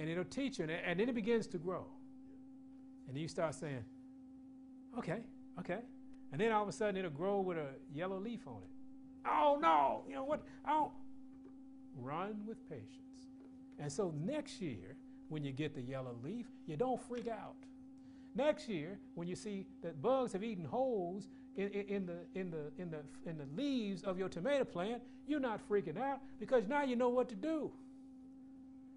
[0.01, 1.85] And it'll teach you, and, and then it begins to grow.
[3.07, 3.85] And then you start saying,
[4.97, 5.19] okay,
[5.59, 5.79] okay.
[6.31, 8.69] And then all of a sudden it'll grow with a yellow leaf on it.
[9.27, 10.43] Oh no, you know what?
[10.65, 10.91] Don't.
[11.95, 13.27] Run with patience.
[13.77, 14.95] And so next year,
[15.29, 17.55] when you get the yellow leaf, you don't freak out.
[18.33, 22.49] Next year, when you see that bugs have eaten holes in, in, in, the, in,
[22.49, 26.67] the, in, the, in the leaves of your tomato plant, you're not freaking out because
[26.67, 27.71] now you know what to do.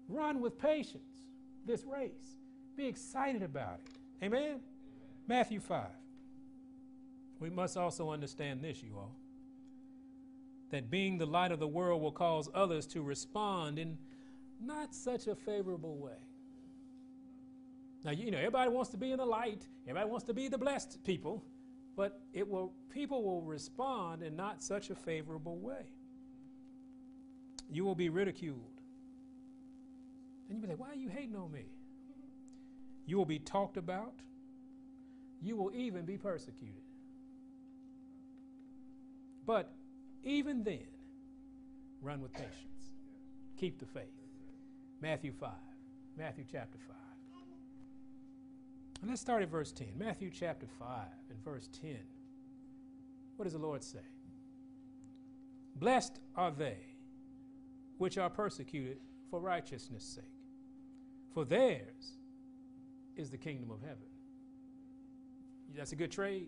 [0.07, 1.01] Run with patience
[1.65, 2.37] this race.
[2.75, 4.25] Be excited about it.
[4.25, 4.43] Amen?
[4.43, 4.59] Amen?
[5.27, 5.87] Matthew 5.
[7.39, 9.15] We must also understand this, you all,
[10.69, 13.97] that being the light of the world will cause others to respond in
[14.61, 16.17] not such a favorable way.
[18.03, 20.57] Now, you know, everybody wants to be in the light, everybody wants to be the
[20.57, 21.43] blessed people
[21.95, 25.85] but it will people will respond in not such a favorable way.
[27.69, 28.74] You will be ridiculed.
[30.47, 31.65] And you'll be like, why are you hating on me?
[33.05, 34.13] You will be talked about.
[35.41, 36.81] You will even be persecuted.
[39.45, 39.71] But
[40.23, 40.87] even then,
[42.01, 42.91] run with patience.
[43.57, 44.03] Keep the faith.
[45.01, 45.51] Matthew 5.
[46.17, 46.95] Matthew chapter 5.
[49.01, 49.89] And let's start at verse 10.
[49.97, 50.87] Matthew chapter 5
[51.29, 51.97] and verse 10.
[53.35, 53.99] What does the Lord say?
[55.75, 56.77] Blessed are they
[57.97, 58.97] which are persecuted
[59.29, 60.34] for righteousness' sake,
[61.35, 62.13] for theirs
[63.17, 64.07] is the kingdom of heaven.
[65.75, 66.47] That's a good trade.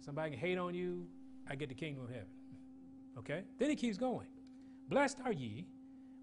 [0.00, 1.06] Somebody can hate on you,
[1.48, 2.26] I get the kingdom of heaven.
[3.16, 3.44] Okay?
[3.58, 4.26] Then he keeps going.
[4.88, 5.68] Blessed are ye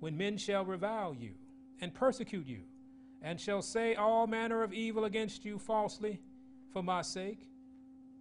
[0.02, 1.32] when men shall revile you
[1.80, 2.63] and persecute you
[3.22, 6.20] and shall say all manner of evil against you falsely
[6.74, 7.48] for my sake.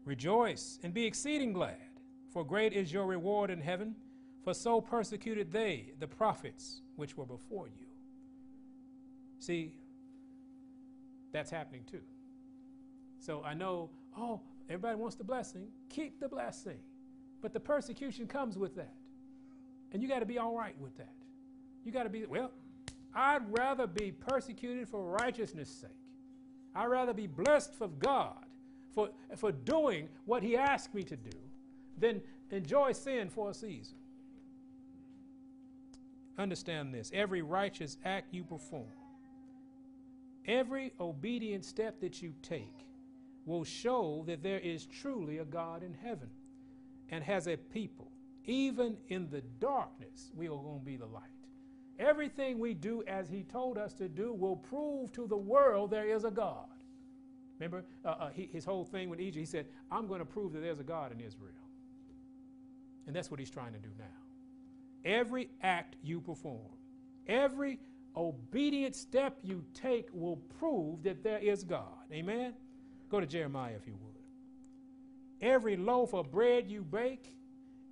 [0.04, 1.98] Rejoice and be exceeding glad,
[2.32, 3.96] for great is your reward in heaven,
[4.44, 7.89] for so persecuted they the prophets which were before you.
[9.40, 9.72] See,
[11.32, 12.00] that's happening too.
[13.18, 15.66] So I know, oh, everybody wants the blessing.
[15.88, 16.78] Keep the blessing.
[17.42, 18.94] But the persecution comes with that.
[19.92, 21.12] And you got to be all right with that.
[21.84, 22.52] You got to be, well,
[23.14, 25.90] I'd rather be persecuted for righteousness' sake.
[26.74, 28.46] I'd rather be blessed for God
[28.94, 31.36] for, for doing what He asked me to do
[31.98, 33.96] than enjoy sin for a season.
[36.38, 38.86] Understand this every righteous act you perform,
[40.46, 42.86] every obedient step that you take
[43.46, 46.30] will show that there is truly a God in heaven
[47.10, 48.10] and has a people.
[48.46, 51.22] Even in the darkness, we are going to be the light.
[51.98, 56.08] Everything we do as he told us to do will prove to the world there
[56.08, 56.66] is a God.
[57.58, 59.38] Remember uh, uh, he, his whole thing with Egypt?
[59.38, 61.52] He said, I'm going to prove that there's a God in Israel.
[63.06, 64.04] And that's what he's trying to do now.
[65.04, 66.70] Every act you perform,
[67.26, 67.78] every
[68.16, 71.84] obedient step you take will prove that there is God.
[72.12, 72.54] Amen?
[73.10, 74.10] Go to Jeremiah if you would.
[75.40, 77.34] Every loaf of bread you bake,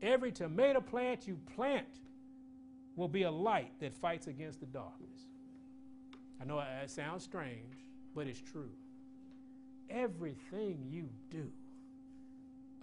[0.03, 2.01] every tomato plant you plant
[2.97, 5.29] will be a light that fights against the darkness.
[6.41, 7.77] I know it sounds strange,
[8.15, 8.71] but it's true.
[9.89, 11.51] Everything you do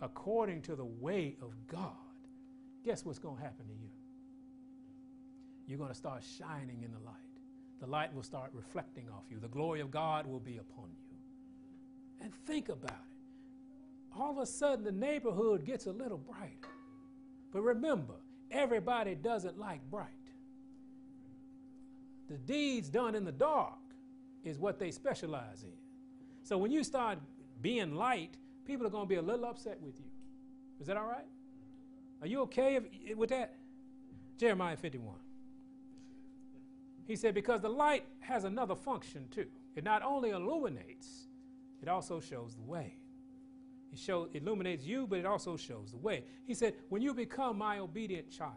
[0.02, 1.92] according to the way of God,
[2.84, 3.90] guess what's going to happen to you?
[5.68, 7.25] You're going to start shining in the light.
[7.82, 9.40] The light will start reflecting off you.
[9.40, 11.18] The glory of God will be upon you.
[12.22, 14.18] And think about it.
[14.18, 16.70] All of a sudden, the neighborhood gets a little brighter.
[17.52, 18.16] But remember,
[18.52, 20.08] Everybody doesn't like bright.
[22.30, 23.74] The deeds done in the dark
[24.44, 25.74] is what they specialize in.
[26.44, 27.20] So when you start
[27.62, 30.06] being light, people are going to be a little upset with you.
[30.80, 31.26] Is that all right?
[32.22, 33.56] Are you okay if, with that?
[34.38, 35.16] Jeremiah 51.
[37.06, 39.46] He said, because the light has another function too.
[39.76, 41.28] It not only illuminates,
[41.82, 42.96] it also shows the way.
[43.94, 46.24] It illuminates you, but it also shows the way.
[46.46, 48.54] He said, when you become my obedient child,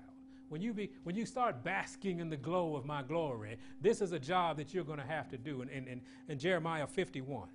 [0.48, 4.12] when you, be, when you start basking in the glow of my glory, this is
[4.12, 5.62] a job that you're going to have to do.
[5.62, 7.48] In, in, in Jeremiah 51,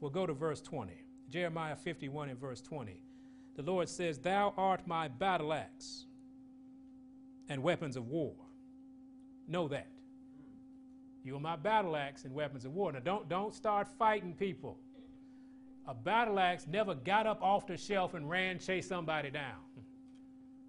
[0.00, 0.92] we'll go to verse 20.
[1.28, 3.02] Jeremiah 51 and verse 20.
[3.56, 6.06] The Lord says, Thou art my battle axe
[7.48, 8.34] and weapons of war.
[9.48, 9.88] Know that.
[11.28, 12.90] You are my battle axe and weapons of war.
[12.90, 14.78] Now don't, don't start fighting people.
[15.86, 19.60] A battle axe never got up off the shelf and ran, chase somebody down.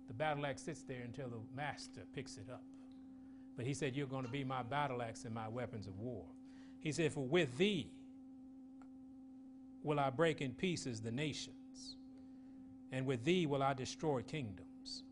[0.10, 2.62] The battle axe sits there until the master picks it up.
[3.56, 6.26] But he said, You're going to be my battle axe and my weapons of war.
[6.82, 7.94] He said, For with thee
[9.82, 11.96] will I break in pieces the nations,
[12.92, 15.04] and with thee will I destroy kingdoms,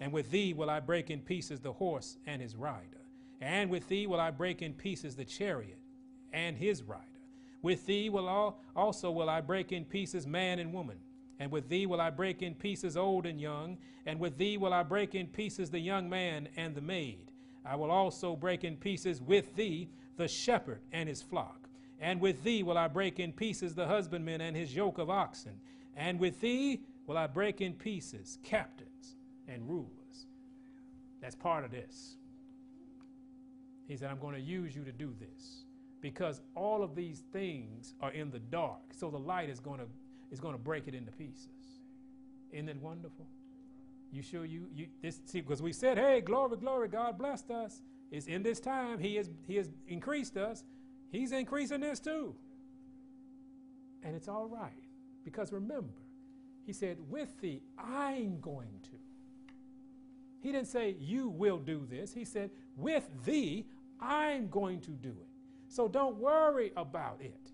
[0.00, 3.03] and with thee will I break in pieces the horse and his rider,
[3.40, 5.78] and with thee will I break in pieces the chariot
[6.32, 7.02] and his rider.
[7.62, 10.98] With thee will all, also will I break in pieces man and woman.
[11.38, 14.72] And with thee will I break in pieces old and young, and with thee will
[14.72, 17.32] I break in pieces the young man and the maid.
[17.64, 21.68] I will also break in pieces with thee the shepherd and his flock.
[22.00, 25.54] And with thee will I break in pieces the husbandman and his yoke of oxen.
[25.96, 29.16] And with thee will I break in pieces captains
[29.48, 30.26] and rulers.
[31.20, 32.16] That's part of this.
[33.86, 35.64] He said, I'm going to use you to do this
[36.00, 38.94] because all of these things are in the dark.
[38.94, 39.86] So the light is going to,
[40.30, 41.48] is going to break it into pieces.
[42.52, 43.26] Isn't it wonderful?
[44.12, 47.82] You sure you, you this see because we said, hey, glory, glory, God blessed us.
[48.12, 50.64] It's in this time He has He has increased us.
[51.10, 52.34] He's increasing this too.
[54.02, 54.72] And it's all right.
[55.24, 55.94] Because remember,
[56.66, 59.03] he said, with thee, I'm going to.
[60.44, 62.12] He didn't say, you will do this.
[62.12, 63.64] He said, with thee,
[63.98, 65.28] I'm going to do it.
[65.68, 67.50] So don't worry about it.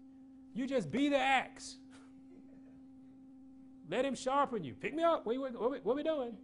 [0.54, 1.76] You just be the axe.
[3.88, 4.74] Let him sharpen you.
[4.74, 5.24] Pick me up.
[5.24, 6.36] What, what, what, we doing?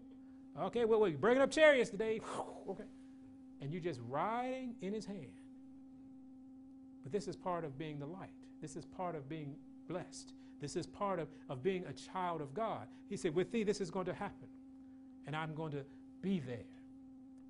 [0.63, 2.21] Okay, well, we're bringing up chariots today.
[2.69, 2.85] okay.
[3.61, 5.41] And you're just riding in his hand.
[7.03, 8.31] But this is part of being the light.
[8.63, 9.57] This is part of being
[9.89, 10.33] blessed.
[10.61, 12.87] This is part of, of being a child of God.
[13.09, 14.47] He said, With thee, this is going to happen.
[15.27, 15.85] And I'm going to
[16.27, 16.67] be there.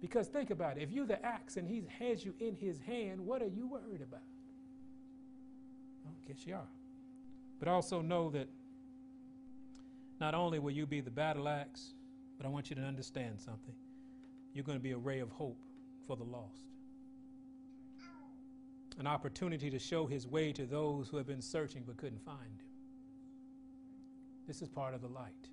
[0.02, 3.18] Because think about it if you're the axe and he has you in his hand,
[3.18, 4.20] what are you worried about?
[6.04, 6.68] Well, I guess you are.
[7.58, 8.48] But also know that
[10.20, 11.94] not only will you be the battle axe,
[12.36, 13.74] but I want you to understand something.
[14.52, 15.62] You're going to be a ray of hope
[16.06, 16.60] for the lost.
[18.98, 22.38] An opportunity to show his way to those who have been searching but couldn't find
[22.38, 22.66] him.
[24.46, 25.48] This is part of the light.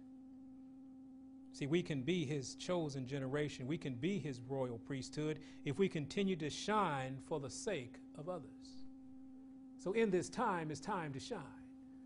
[1.54, 3.68] See, we can be his chosen generation.
[3.68, 8.28] We can be his royal priesthood if we continue to shine for the sake of
[8.28, 8.50] others.
[9.78, 11.40] So, in this time, it's time to shine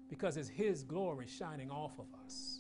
[0.10, 2.60] because it's his glory shining off of us.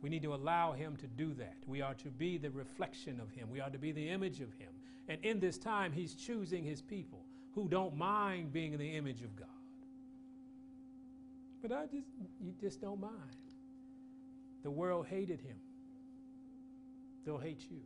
[0.00, 1.56] We need to allow him to do that.
[1.66, 4.52] We are to be the reflection of him, we are to be the image of
[4.54, 4.70] him.
[5.08, 9.22] And in this time, he's choosing his people who don't mind being in the image
[9.22, 9.48] of God.
[11.60, 12.08] But I just,
[12.40, 13.12] you just don't mind.
[14.62, 15.56] The world hated him.
[17.26, 17.80] They'll hate you.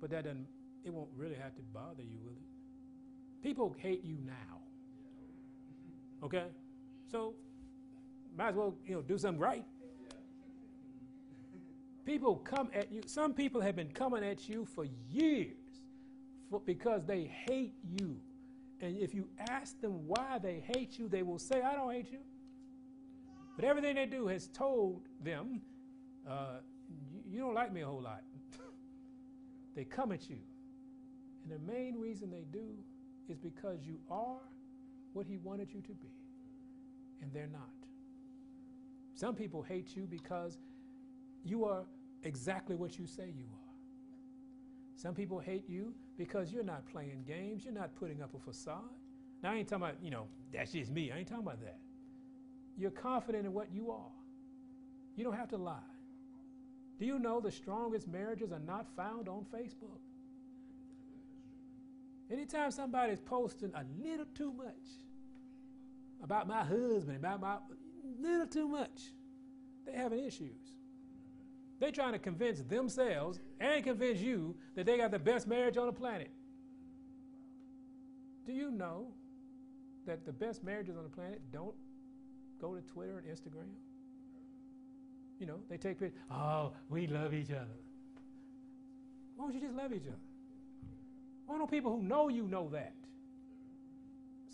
[0.00, 0.46] But that doesn't,
[0.84, 3.42] it won't really have to bother you, will it?
[3.42, 4.58] People hate you now.
[6.22, 6.44] Okay?
[7.10, 7.34] So,
[8.36, 9.64] might as well, you know, do something right.
[12.04, 15.56] People come at you, some people have been coming at you for years
[16.50, 18.16] for, because they hate you.
[18.80, 22.10] And if you ask them why they hate you, they will say, I don't hate
[22.10, 22.18] you.
[23.56, 25.60] But everything they do has told them,
[26.28, 26.58] uh,
[27.30, 28.22] you, don't like me a whole lot.
[29.76, 30.38] they come at you.
[31.44, 32.66] And the main reason they do
[33.28, 34.40] is because you are
[35.12, 36.12] what he wanted you to be.
[37.22, 37.62] And they're not.
[39.14, 40.58] Some people hate you because
[41.44, 41.84] you are
[42.22, 43.60] exactly what you say you are.
[44.96, 48.82] Some people hate you because you're not playing games, you're not putting up a facade.
[49.42, 51.10] Now, I ain't talking about, you know, that's just me.
[51.10, 51.78] I ain't talking about that.
[52.76, 54.12] You're confident in what you are.
[55.16, 55.78] You don't have to lie.
[57.00, 60.00] Do you know the strongest marriages are not found on Facebook?
[62.30, 64.74] Anytime somebody's posting a little too much
[66.22, 67.56] about my husband, about my
[68.20, 69.00] little too much,
[69.86, 70.76] they're having issues.
[71.80, 75.86] They're trying to convince themselves and convince you that they got the best marriage on
[75.86, 76.30] the planet.
[78.44, 79.06] Do you know
[80.06, 81.74] that the best marriages on the planet don't
[82.60, 83.72] go to Twitter and Instagram?
[85.40, 86.20] You know, they take pictures.
[86.30, 87.66] Oh, we love each other.
[89.36, 90.18] Why don't you just love each other?
[91.46, 92.92] Why don't people who know you know that?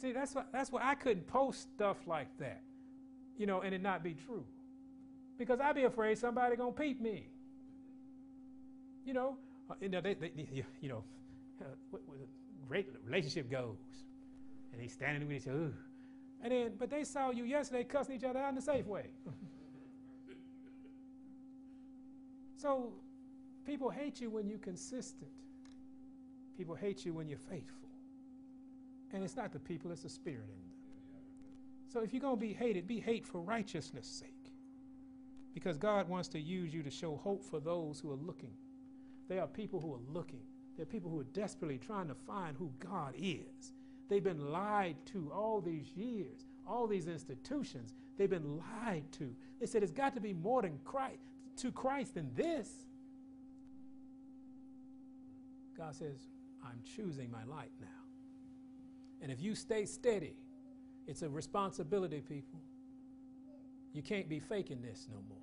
[0.00, 2.62] See, that's why, that's why I couldn't post stuff like that,
[3.36, 4.44] you know, and it not be true.
[5.38, 7.28] Because I'd be afraid somebody gonna peep me.
[9.04, 10.30] You know, uh, you know, they, they,
[10.80, 11.02] you know,
[12.68, 13.76] great relationship goes,
[14.72, 15.72] and they standing with each other,
[16.42, 19.06] and then, but they saw you yesterday cussing each other out in the safe way.
[22.56, 22.92] So,
[23.66, 25.30] people hate you when you're consistent.
[26.56, 27.88] People hate you when you're faithful.
[29.12, 30.76] And it's not the people, it's the spirit in them.
[31.88, 34.52] So if you're going to be hated, be hate for righteousness' sake.
[35.54, 38.52] Because God wants to use you to show hope for those who are looking.
[39.28, 40.42] There are people who are looking.
[40.76, 43.72] There are people who are desperately trying to find who God is.
[44.08, 47.94] They've been lied to all these years, all these institutions.
[48.16, 49.34] They've been lied to.
[49.60, 52.68] They said it's got to be more than Christ to Christ than this.
[55.76, 56.28] God says,
[56.64, 57.86] I'm choosing my light now.
[59.20, 60.36] And if you stay steady,
[61.06, 62.60] it's a responsibility, people.
[63.92, 65.38] You can't be faking this no more.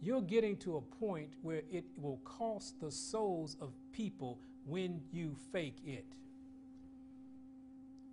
[0.00, 5.36] You're getting to a point where it will cost the souls of people when you
[5.52, 6.06] fake it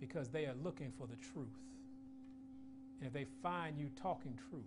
[0.00, 1.46] because they are looking for the truth.
[2.98, 4.62] And if they find you talking truth,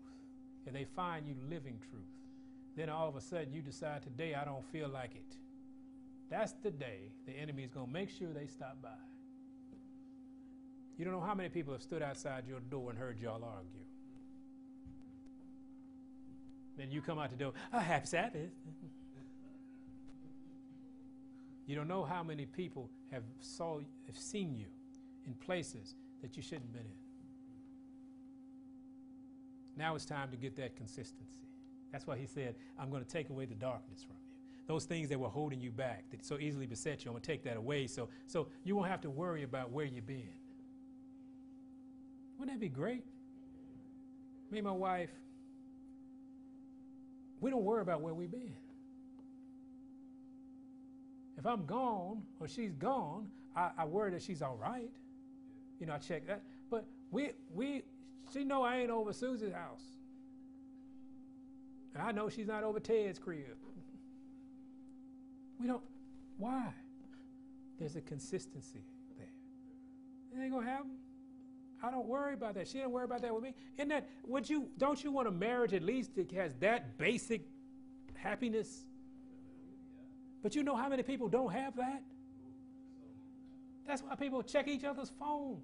[0.66, 2.04] if they find you living truth,
[2.76, 5.38] then all of a sudden you decide today I don't feel like it.
[6.30, 8.90] That's the day the enemy is going to make sure they stop by.
[10.98, 13.86] You don't know how many people have stood outside your door and heard y'all argue.
[16.78, 18.50] Then you come out the door, oh, happy Sabbath.
[21.68, 24.68] you don't know how many people have saw have seen you
[25.26, 27.05] in places that you shouldn't have been in.
[29.76, 31.48] Now it's time to get that consistency.
[31.92, 34.36] That's why he said, I'm going to take away the darkness from you.
[34.68, 37.28] Those things that were holding you back, that so easily beset you, I'm going to
[37.28, 40.30] take that away so, so you won't have to worry about where you've been.
[42.38, 43.04] Wouldn't that be great?
[44.52, 45.12] Me and my wife,
[47.42, 48.56] we don't worry about where we've been.
[51.38, 54.90] If I'm gone or she's gone, I, I worry that she's all right.
[55.80, 56.42] You know, I check that.
[56.72, 57.84] But we we
[58.34, 59.84] she know I ain't over Susie's house.
[61.94, 63.58] And I know she's not over Ted's crib.
[65.60, 65.84] We don't
[66.38, 66.74] why?
[67.80, 68.84] There's a consistency
[69.18, 69.28] there.
[70.34, 70.92] It ain't gonna happen.
[71.82, 72.68] I don't worry about that.
[72.68, 73.54] She didn't worry about that with me.
[73.78, 77.42] In that, would you don't you want a marriage at least that has that basic
[78.16, 78.86] happiness?
[80.42, 82.04] But you know how many people don't have that?
[83.88, 85.64] That's why people check each other's phones.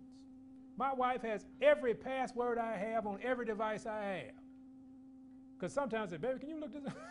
[0.78, 4.36] My wife has every password I have on every device I have.
[5.58, 6.98] Because sometimes I say, baby, can you look this up?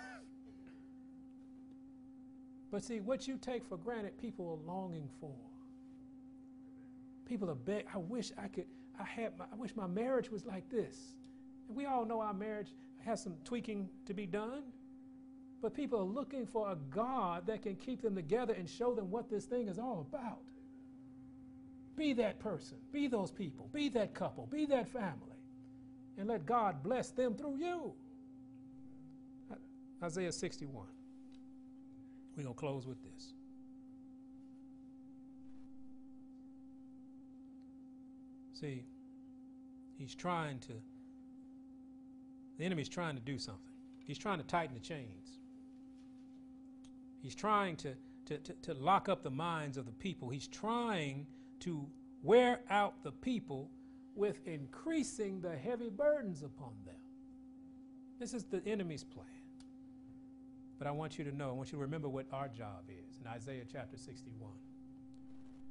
[2.73, 5.35] but see, what you take for granted, people are longing for.
[7.27, 7.85] People are beg.
[7.95, 8.67] I wish I could.
[8.99, 9.39] I had.
[9.39, 11.15] My, I wish my marriage was like this.
[11.69, 12.73] And we all know our marriage
[13.05, 14.65] has some tweaking to be done.
[15.63, 19.11] But people are looking for a God that can keep them together and show them
[19.11, 20.41] what this thing is all about.
[22.01, 25.37] Be that person, be those people, be that couple, be that family,
[26.17, 27.93] and let God bless them through you.
[30.03, 30.87] Isaiah 61.
[32.35, 33.35] We're going to close with this.
[38.55, 38.87] See,
[39.99, 40.73] he's trying to,
[42.57, 43.75] the enemy's trying to do something.
[44.07, 45.37] He's trying to tighten the chains.
[47.21, 47.93] He's trying to,
[48.25, 50.31] to, to, to lock up the minds of the people.
[50.31, 51.27] He's trying
[51.61, 51.87] to
[52.23, 53.71] wear out the people
[54.15, 56.95] with increasing the heavy burdens upon them.
[58.19, 59.27] This is the enemy's plan.
[60.79, 63.19] But I want you to know, I want you to remember what our job is.
[63.21, 64.51] In Isaiah chapter 61,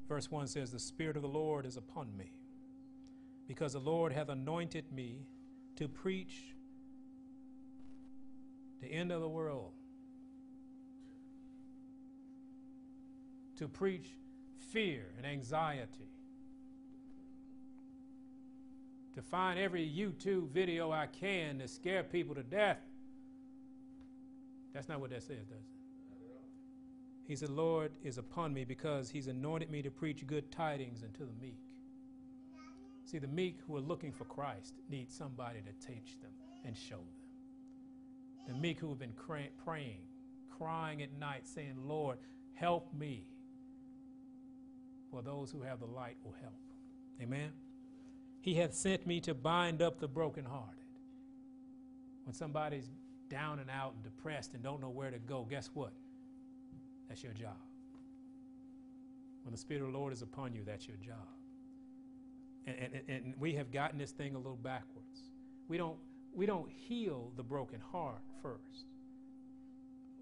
[0.08, 2.32] verse 1 says, The Spirit of the Lord is upon me
[3.48, 5.26] because the Lord hath anointed me
[5.76, 6.54] to preach
[8.82, 9.74] the end of the world,
[13.58, 14.10] to preach
[14.72, 16.10] fear and anxiety,
[19.16, 22.80] to find every YouTube video I can to scare people to death.
[24.74, 25.80] That's not what that says, does it?
[27.28, 31.26] He said, Lord is upon me because he's anointed me to preach good tidings unto
[31.28, 31.60] the meek.
[33.06, 36.32] See, the meek who are looking for Christ need somebody to teach them
[36.66, 37.06] and show them.
[38.48, 40.02] The meek who have been cry- praying,
[40.58, 42.18] crying at night, saying, Lord,
[42.54, 43.28] help me.
[45.12, 46.54] For those who have the light will help.
[47.22, 47.52] Amen.
[48.42, 50.76] He hath sent me to bind up the brokenhearted.
[52.26, 52.90] When somebody's
[53.30, 55.94] down and out and depressed and don't know where to go, guess what?
[57.08, 57.58] That's your job.
[59.44, 61.16] When the Spirit of the Lord is upon you, that's your job.
[62.68, 65.32] And, and, and we have gotten this thing a little backwards.
[65.68, 65.98] We don't,
[66.34, 68.86] we don't heal the broken heart first.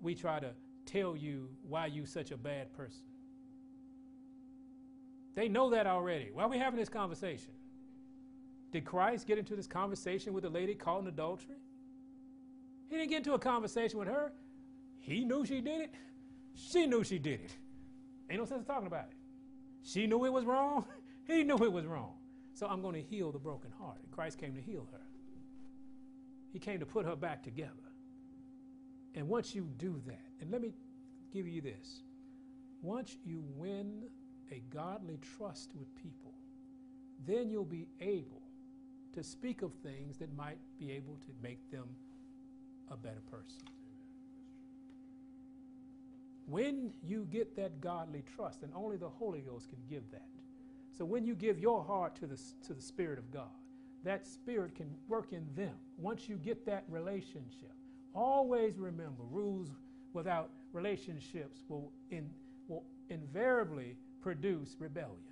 [0.02, 0.52] We try to
[0.86, 3.07] tell you why you're such a bad person.
[5.38, 6.32] They know that already.
[6.34, 7.52] Why are we having this conversation?
[8.72, 11.58] Did Christ get into this conversation with a lady caught in adultery?
[12.90, 14.32] He didn't get into a conversation with her.
[14.98, 15.94] He knew she did it.
[16.56, 17.52] She knew she did it.
[18.32, 19.18] Ain't no sense talking about it.
[19.84, 20.86] She knew it was wrong.
[21.28, 22.14] he knew it was wrong.
[22.56, 24.00] So I'm going to heal the broken heart.
[24.10, 25.02] Christ came to heal her.
[26.52, 27.74] He came to put her back together.
[29.14, 30.74] And once you do that, and let me
[31.32, 32.02] give you this
[32.82, 34.02] once you win
[34.52, 36.34] a godly trust with people,
[37.26, 38.42] then you'll be able
[39.14, 41.88] to speak of things that might be able to make them
[42.92, 43.68] a better person.
[46.46, 50.28] When you get that godly trust, and only the Holy Ghost can give that.
[50.98, 53.50] So when you give your heart to the, to the Spirit of God,
[54.04, 55.74] that Spirit can work in them.
[55.98, 57.74] Once you get that relationship,
[58.14, 59.68] always remember rules
[60.14, 62.30] without relationships will, in,
[62.68, 65.24] will invariably produce rebellion.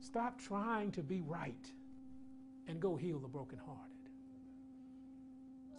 [0.00, 1.72] Stop trying to be right
[2.68, 3.80] and go heal the brokenhearted.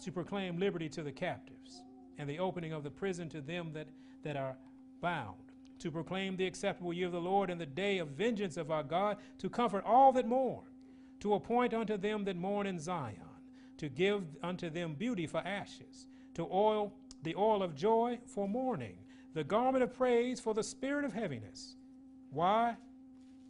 [0.03, 1.83] To proclaim liberty to the captives
[2.17, 3.87] and the opening of the prison to them that,
[4.23, 4.57] that are
[5.01, 5.37] bound.
[5.79, 8.83] To proclaim the acceptable year of the Lord and the day of vengeance of our
[8.83, 10.65] God, to comfort all that mourn,
[11.19, 13.15] to appoint unto them that mourn in Zion,
[13.77, 18.97] to give unto them beauty for ashes, to oil the oil of joy for mourning,
[19.35, 21.75] the garment of praise for the spirit of heaviness.
[22.31, 22.75] Why?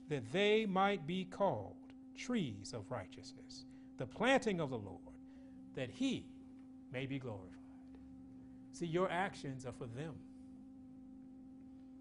[0.09, 1.75] That they might be called
[2.17, 3.65] trees of righteousness,
[3.97, 4.99] the planting of the Lord,
[5.75, 6.25] that he
[6.91, 7.51] may be glorified.
[8.73, 10.15] See, your actions are for them.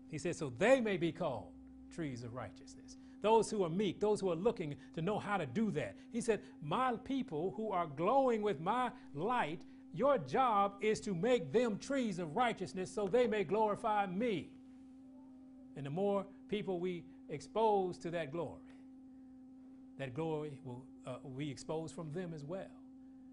[0.08, 1.52] He said, so they may be called
[1.94, 2.96] trees of righteousness.
[3.20, 5.96] Those who are meek, those who are looking to know how to do that.
[6.12, 9.62] He said, My people who are glowing with my light,
[9.94, 14.50] your job is to make them trees of righteousness so they may glorify me.
[15.76, 18.60] And the more people we expose to that glory,
[19.98, 22.66] that glory will uh, be exposed from them as well,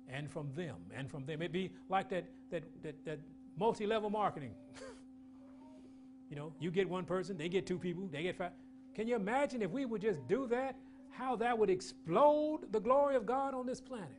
[0.07, 1.41] and from them, and from them.
[1.41, 3.19] It'd be like that, that, that, that
[3.57, 4.53] multi level marketing.
[6.29, 8.51] you know, you get one person, they get two people, they get five.
[8.93, 10.75] Can you imagine if we would just do that?
[11.09, 14.09] How that would explode the glory of God on this planet.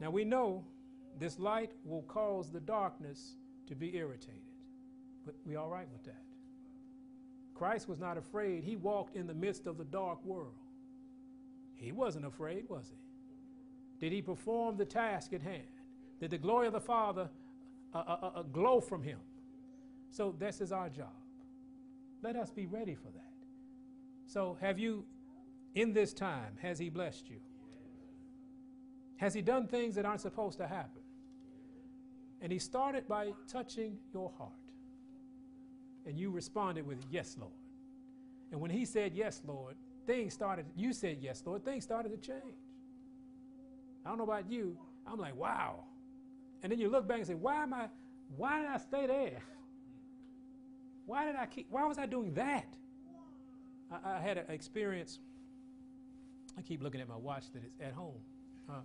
[0.00, 0.64] Now we know
[1.18, 3.36] this light will cause the darkness
[3.66, 4.40] to be irritated.
[5.24, 6.22] But we all right with that.
[7.54, 8.64] Christ was not afraid.
[8.64, 10.54] He walked in the midst of the dark world.
[11.74, 14.04] He wasn't afraid, was he?
[14.04, 15.62] Did he perform the task at hand?
[16.20, 17.28] Did the glory of the Father
[17.94, 19.18] uh, uh, uh, uh, glow from him?
[20.10, 21.12] So this is our job.
[22.22, 23.32] Let us be ready for that.
[24.26, 25.04] So, have you,
[25.74, 27.36] in this time, has he blessed you?
[29.16, 31.02] Has he done things that aren't supposed to happen?
[32.40, 34.52] And he started by touching your heart.
[36.06, 37.52] And you responded with, Yes, Lord.
[38.52, 42.18] And when he said, Yes, Lord, things started, you said yes, Lord, things started to
[42.18, 42.56] change.
[44.04, 44.76] I don't know about you.
[45.06, 45.84] I'm like, wow.
[46.62, 47.88] And then you look back and say, why am I,
[48.36, 49.40] why did I stay there?
[51.06, 52.66] Why did I keep, why was I doing that?
[53.90, 55.18] I, I had an experience.
[56.56, 58.20] I keep looking at my watch that is at home.
[58.68, 58.80] Uh,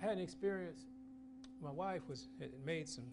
[0.00, 0.80] I had an experience.
[1.62, 3.04] My wife was had made some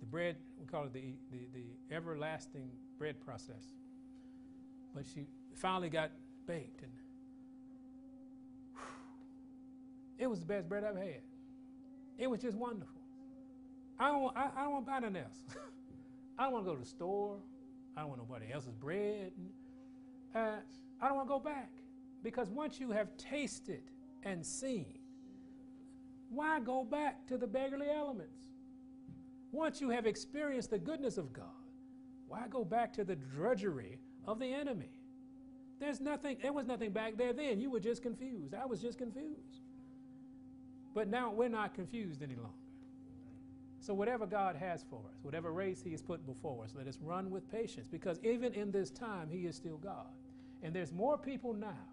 [0.00, 0.36] the bread.
[0.60, 3.74] We call it the the, the everlasting bread process.
[4.94, 6.10] But she finally got
[6.46, 6.92] baked, and
[8.74, 8.82] whew,
[10.18, 11.22] it was the best bread I've had.
[12.18, 12.96] It was just wonderful.
[13.98, 15.38] I don't, I, I don't want to buy nothing else.
[16.38, 17.36] I don't want to go to the store.
[17.96, 19.32] I don't want nobody else's bread.
[20.34, 20.56] Uh,
[21.00, 21.70] I don't want to go back.
[22.22, 23.82] Because once you have tasted
[24.22, 24.95] and seen,
[26.30, 28.46] why go back to the beggarly elements?
[29.52, 31.44] Once you have experienced the goodness of God,
[32.28, 34.90] why go back to the drudgery of the enemy.
[35.78, 37.60] There's nothing, there was nothing back there then.
[37.60, 38.54] You were just confused.
[38.54, 39.60] I was just confused.
[40.94, 42.50] But now we're not confused any longer.
[43.80, 46.98] So, whatever God has for us, whatever race He has put before us, let us
[47.00, 50.08] run with patience because even in this time, He is still God.
[50.62, 51.86] And there's more people now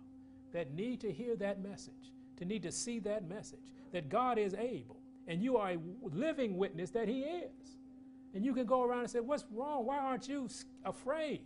[0.53, 3.59] that need to hear that message, to need to see that message,
[3.94, 5.00] that God is able.
[5.28, 5.78] And you are a
[6.12, 7.78] living witness that He is.
[8.34, 9.86] And you can go around and say, What's wrong?
[9.86, 10.50] Why aren't you
[10.84, 11.41] afraid?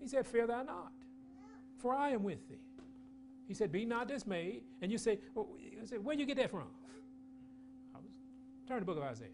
[0.00, 0.92] He said, Fear thou not,
[1.78, 2.60] for I am with thee.
[3.48, 4.62] He said, Be not dismayed.
[4.82, 5.48] And you say, well,
[5.84, 6.66] say Where you get that from?
[7.94, 8.10] I was,
[8.68, 9.28] turn the book of Isaiah.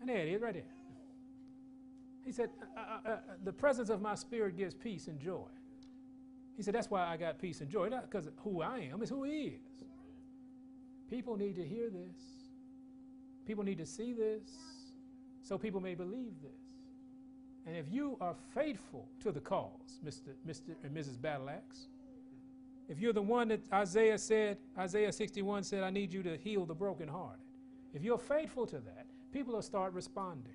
[0.00, 0.62] and there it is, right there.
[2.24, 5.48] He said, uh, uh, uh, The presence of my spirit gives peace and joy.
[6.56, 7.88] He said, That's why I got peace and joy.
[7.88, 9.84] Not because who I am, it's who He is.
[11.10, 12.16] People need to hear this.
[13.46, 14.50] People need to see this
[15.42, 16.50] so people may believe this.
[17.66, 20.34] And if you are faithful to the cause, Mr.
[20.46, 20.74] Mr.
[20.82, 21.18] and Mrs.
[21.18, 21.88] Battleaxe,
[22.88, 26.66] if you're the one that Isaiah said, Isaiah 61 said, I need you to heal
[26.66, 27.40] the brokenhearted.
[27.94, 30.52] If you're faithful to that, people will start responding.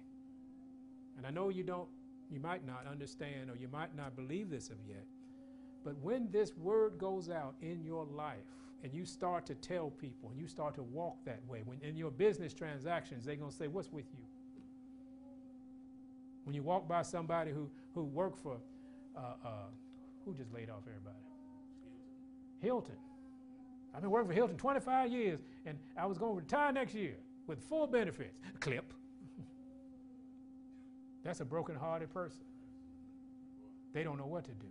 [1.17, 1.87] And I know you don't,
[2.29, 5.05] you might not understand or you might not believe this of yet,
[5.83, 8.37] but when this word goes out in your life
[8.83, 11.95] and you start to tell people and you start to walk that way, when in
[11.95, 14.25] your business transactions, they're going to say, What's with you?
[16.43, 18.57] When you walk by somebody who, who worked for,
[19.15, 19.49] uh, uh,
[20.25, 21.15] who just laid off everybody?
[22.59, 22.95] Hilton.
[23.93, 27.15] I've been working for Hilton 25 years, and I was going to retire next year
[27.47, 28.39] with full benefits.
[28.59, 28.93] Clip.
[31.23, 32.43] That's a broken-hearted person.
[33.93, 34.67] They don't know what to do.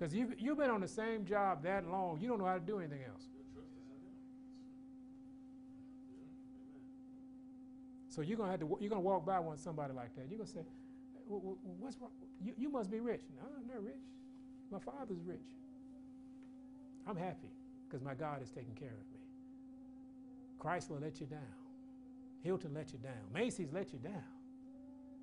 [0.00, 2.60] Because you've, you've been on the same job that long, you don't know how to
[2.60, 3.24] do anything else.
[8.08, 10.24] So you're gonna have to you're gonna walk by one somebody like that.
[10.28, 10.64] You're gonna say,
[11.28, 12.10] "What's wrong?
[12.42, 14.02] You, you must be rich." No, I'm not rich.
[14.72, 15.38] My father's rich.
[17.06, 17.52] I'm happy
[17.86, 19.20] because my God is taking care of me.
[20.58, 21.40] Chrysler let you down.
[22.42, 23.12] Hilton let you down.
[23.32, 24.24] Macy's let you down.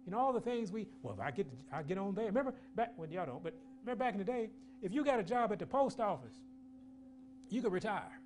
[0.06, 0.88] You know all the things we.
[1.04, 2.28] Well, if I get I get on there.
[2.28, 3.54] Remember back when y'all don't, but
[3.88, 4.50] remember back in the day,
[4.82, 6.36] if you got a job at the post office,
[7.50, 8.20] you could retire.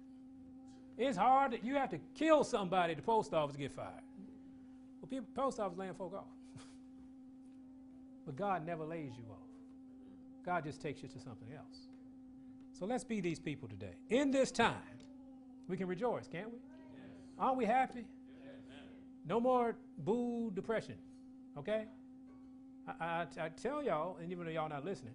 [0.97, 1.59] It's hard.
[1.63, 4.03] You have to kill somebody at the post office to get fired.
[5.01, 6.25] Well, people, post office laying folk off.
[8.25, 9.37] but God never lays you off.
[10.43, 11.87] God just takes you to something else.
[12.73, 13.93] So let's be these people today.
[14.09, 14.73] In this time,
[15.67, 16.57] we can rejoice, can't we?
[16.57, 17.09] Yes.
[17.37, 18.07] Aren't we happy?
[18.43, 18.55] Yes.
[19.27, 20.95] No more boo depression,
[21.55, 21.85] okay?
[22.87, 25.13] I, I, I tell y'all, and even though y'all not listening,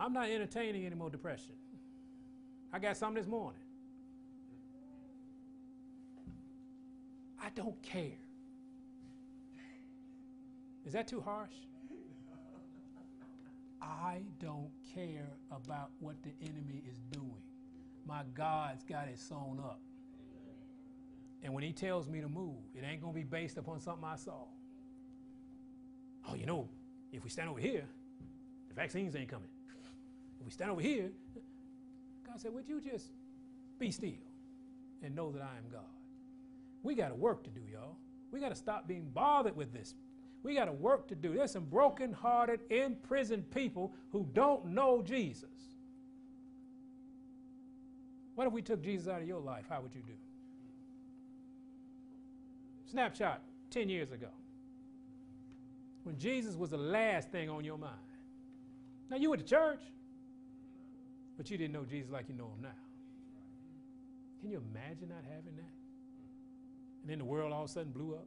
[0.00, 1.52] I'm not entertaining any more depression.
[2.72, 3.60] I got some this morning.
[7.42, 8.18] I don't care.
[10.86, 11.52] Is that too harsh?
[13.82, 17.42] I don't care about what the enemy is doing.
[18.06, 19.80] My God's got it sewn up.
[21.42, 24.04] And when he tells me to move, it ain't going to be based upon something
[24.04, 24.44] I saw.
[26.26, 26.68] Oh, you know,
[27.12, 27.84] if we stand over here,
[28.68, 29.48] the vaccines ain't coming.
[30.40, 31.10] If we stand over here,
[32.26, 33.12] God said, Would you just
[33.78, 34.10] be still
[35.02, 35.82] and know that I am God?
[36.82, 37.96] We got a work to do, y'all.
[38.32, 39.94] We got to stop being bothered with this.
[40.42, 41.34] We got a work to do.
[41.34, 45.50] There's some broken-hearted, imprisoned people who don't know Jesus.
[48.34, 49.66] What if we took Jesus out of your life?
[49.68, 50.14] How would you do?
[52.90, 54.28] Snapshot 10 years ago
[56.04, 57.94] when Jesus was the last thing on your mind.
[59.10, 59.80] Now, you went to church,
[61.40, 62.68] but you didn't know Jesus like you know him now.
[64.42, 65.72] Can you imagine not having that?
[67.00, 68.26] And then the world all of a sudden blew up.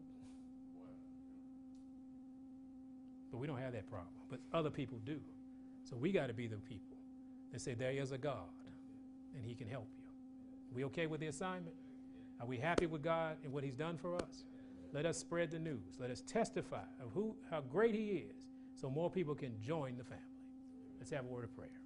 [3.30, 4.10] But we don't have that problem.
[4.32, 5.20] But other people do.
[5.84, 6.98] So we got to be the people
[7.52, 8.50] that say, there is a God
[9.36, 10.06] and he can help you.
[10.74, 11.76] We okay with the assignment?
[12.40, 14.46] Are we happy with God and what he's done for us?
[14.92, 16.00] Let us spread the news.
[16.00, 20.04] Let us testify of who, how great he is so more people can join the
[20.04, 20.24] family.
[20.98, 21.83] Let's have a word of prayer.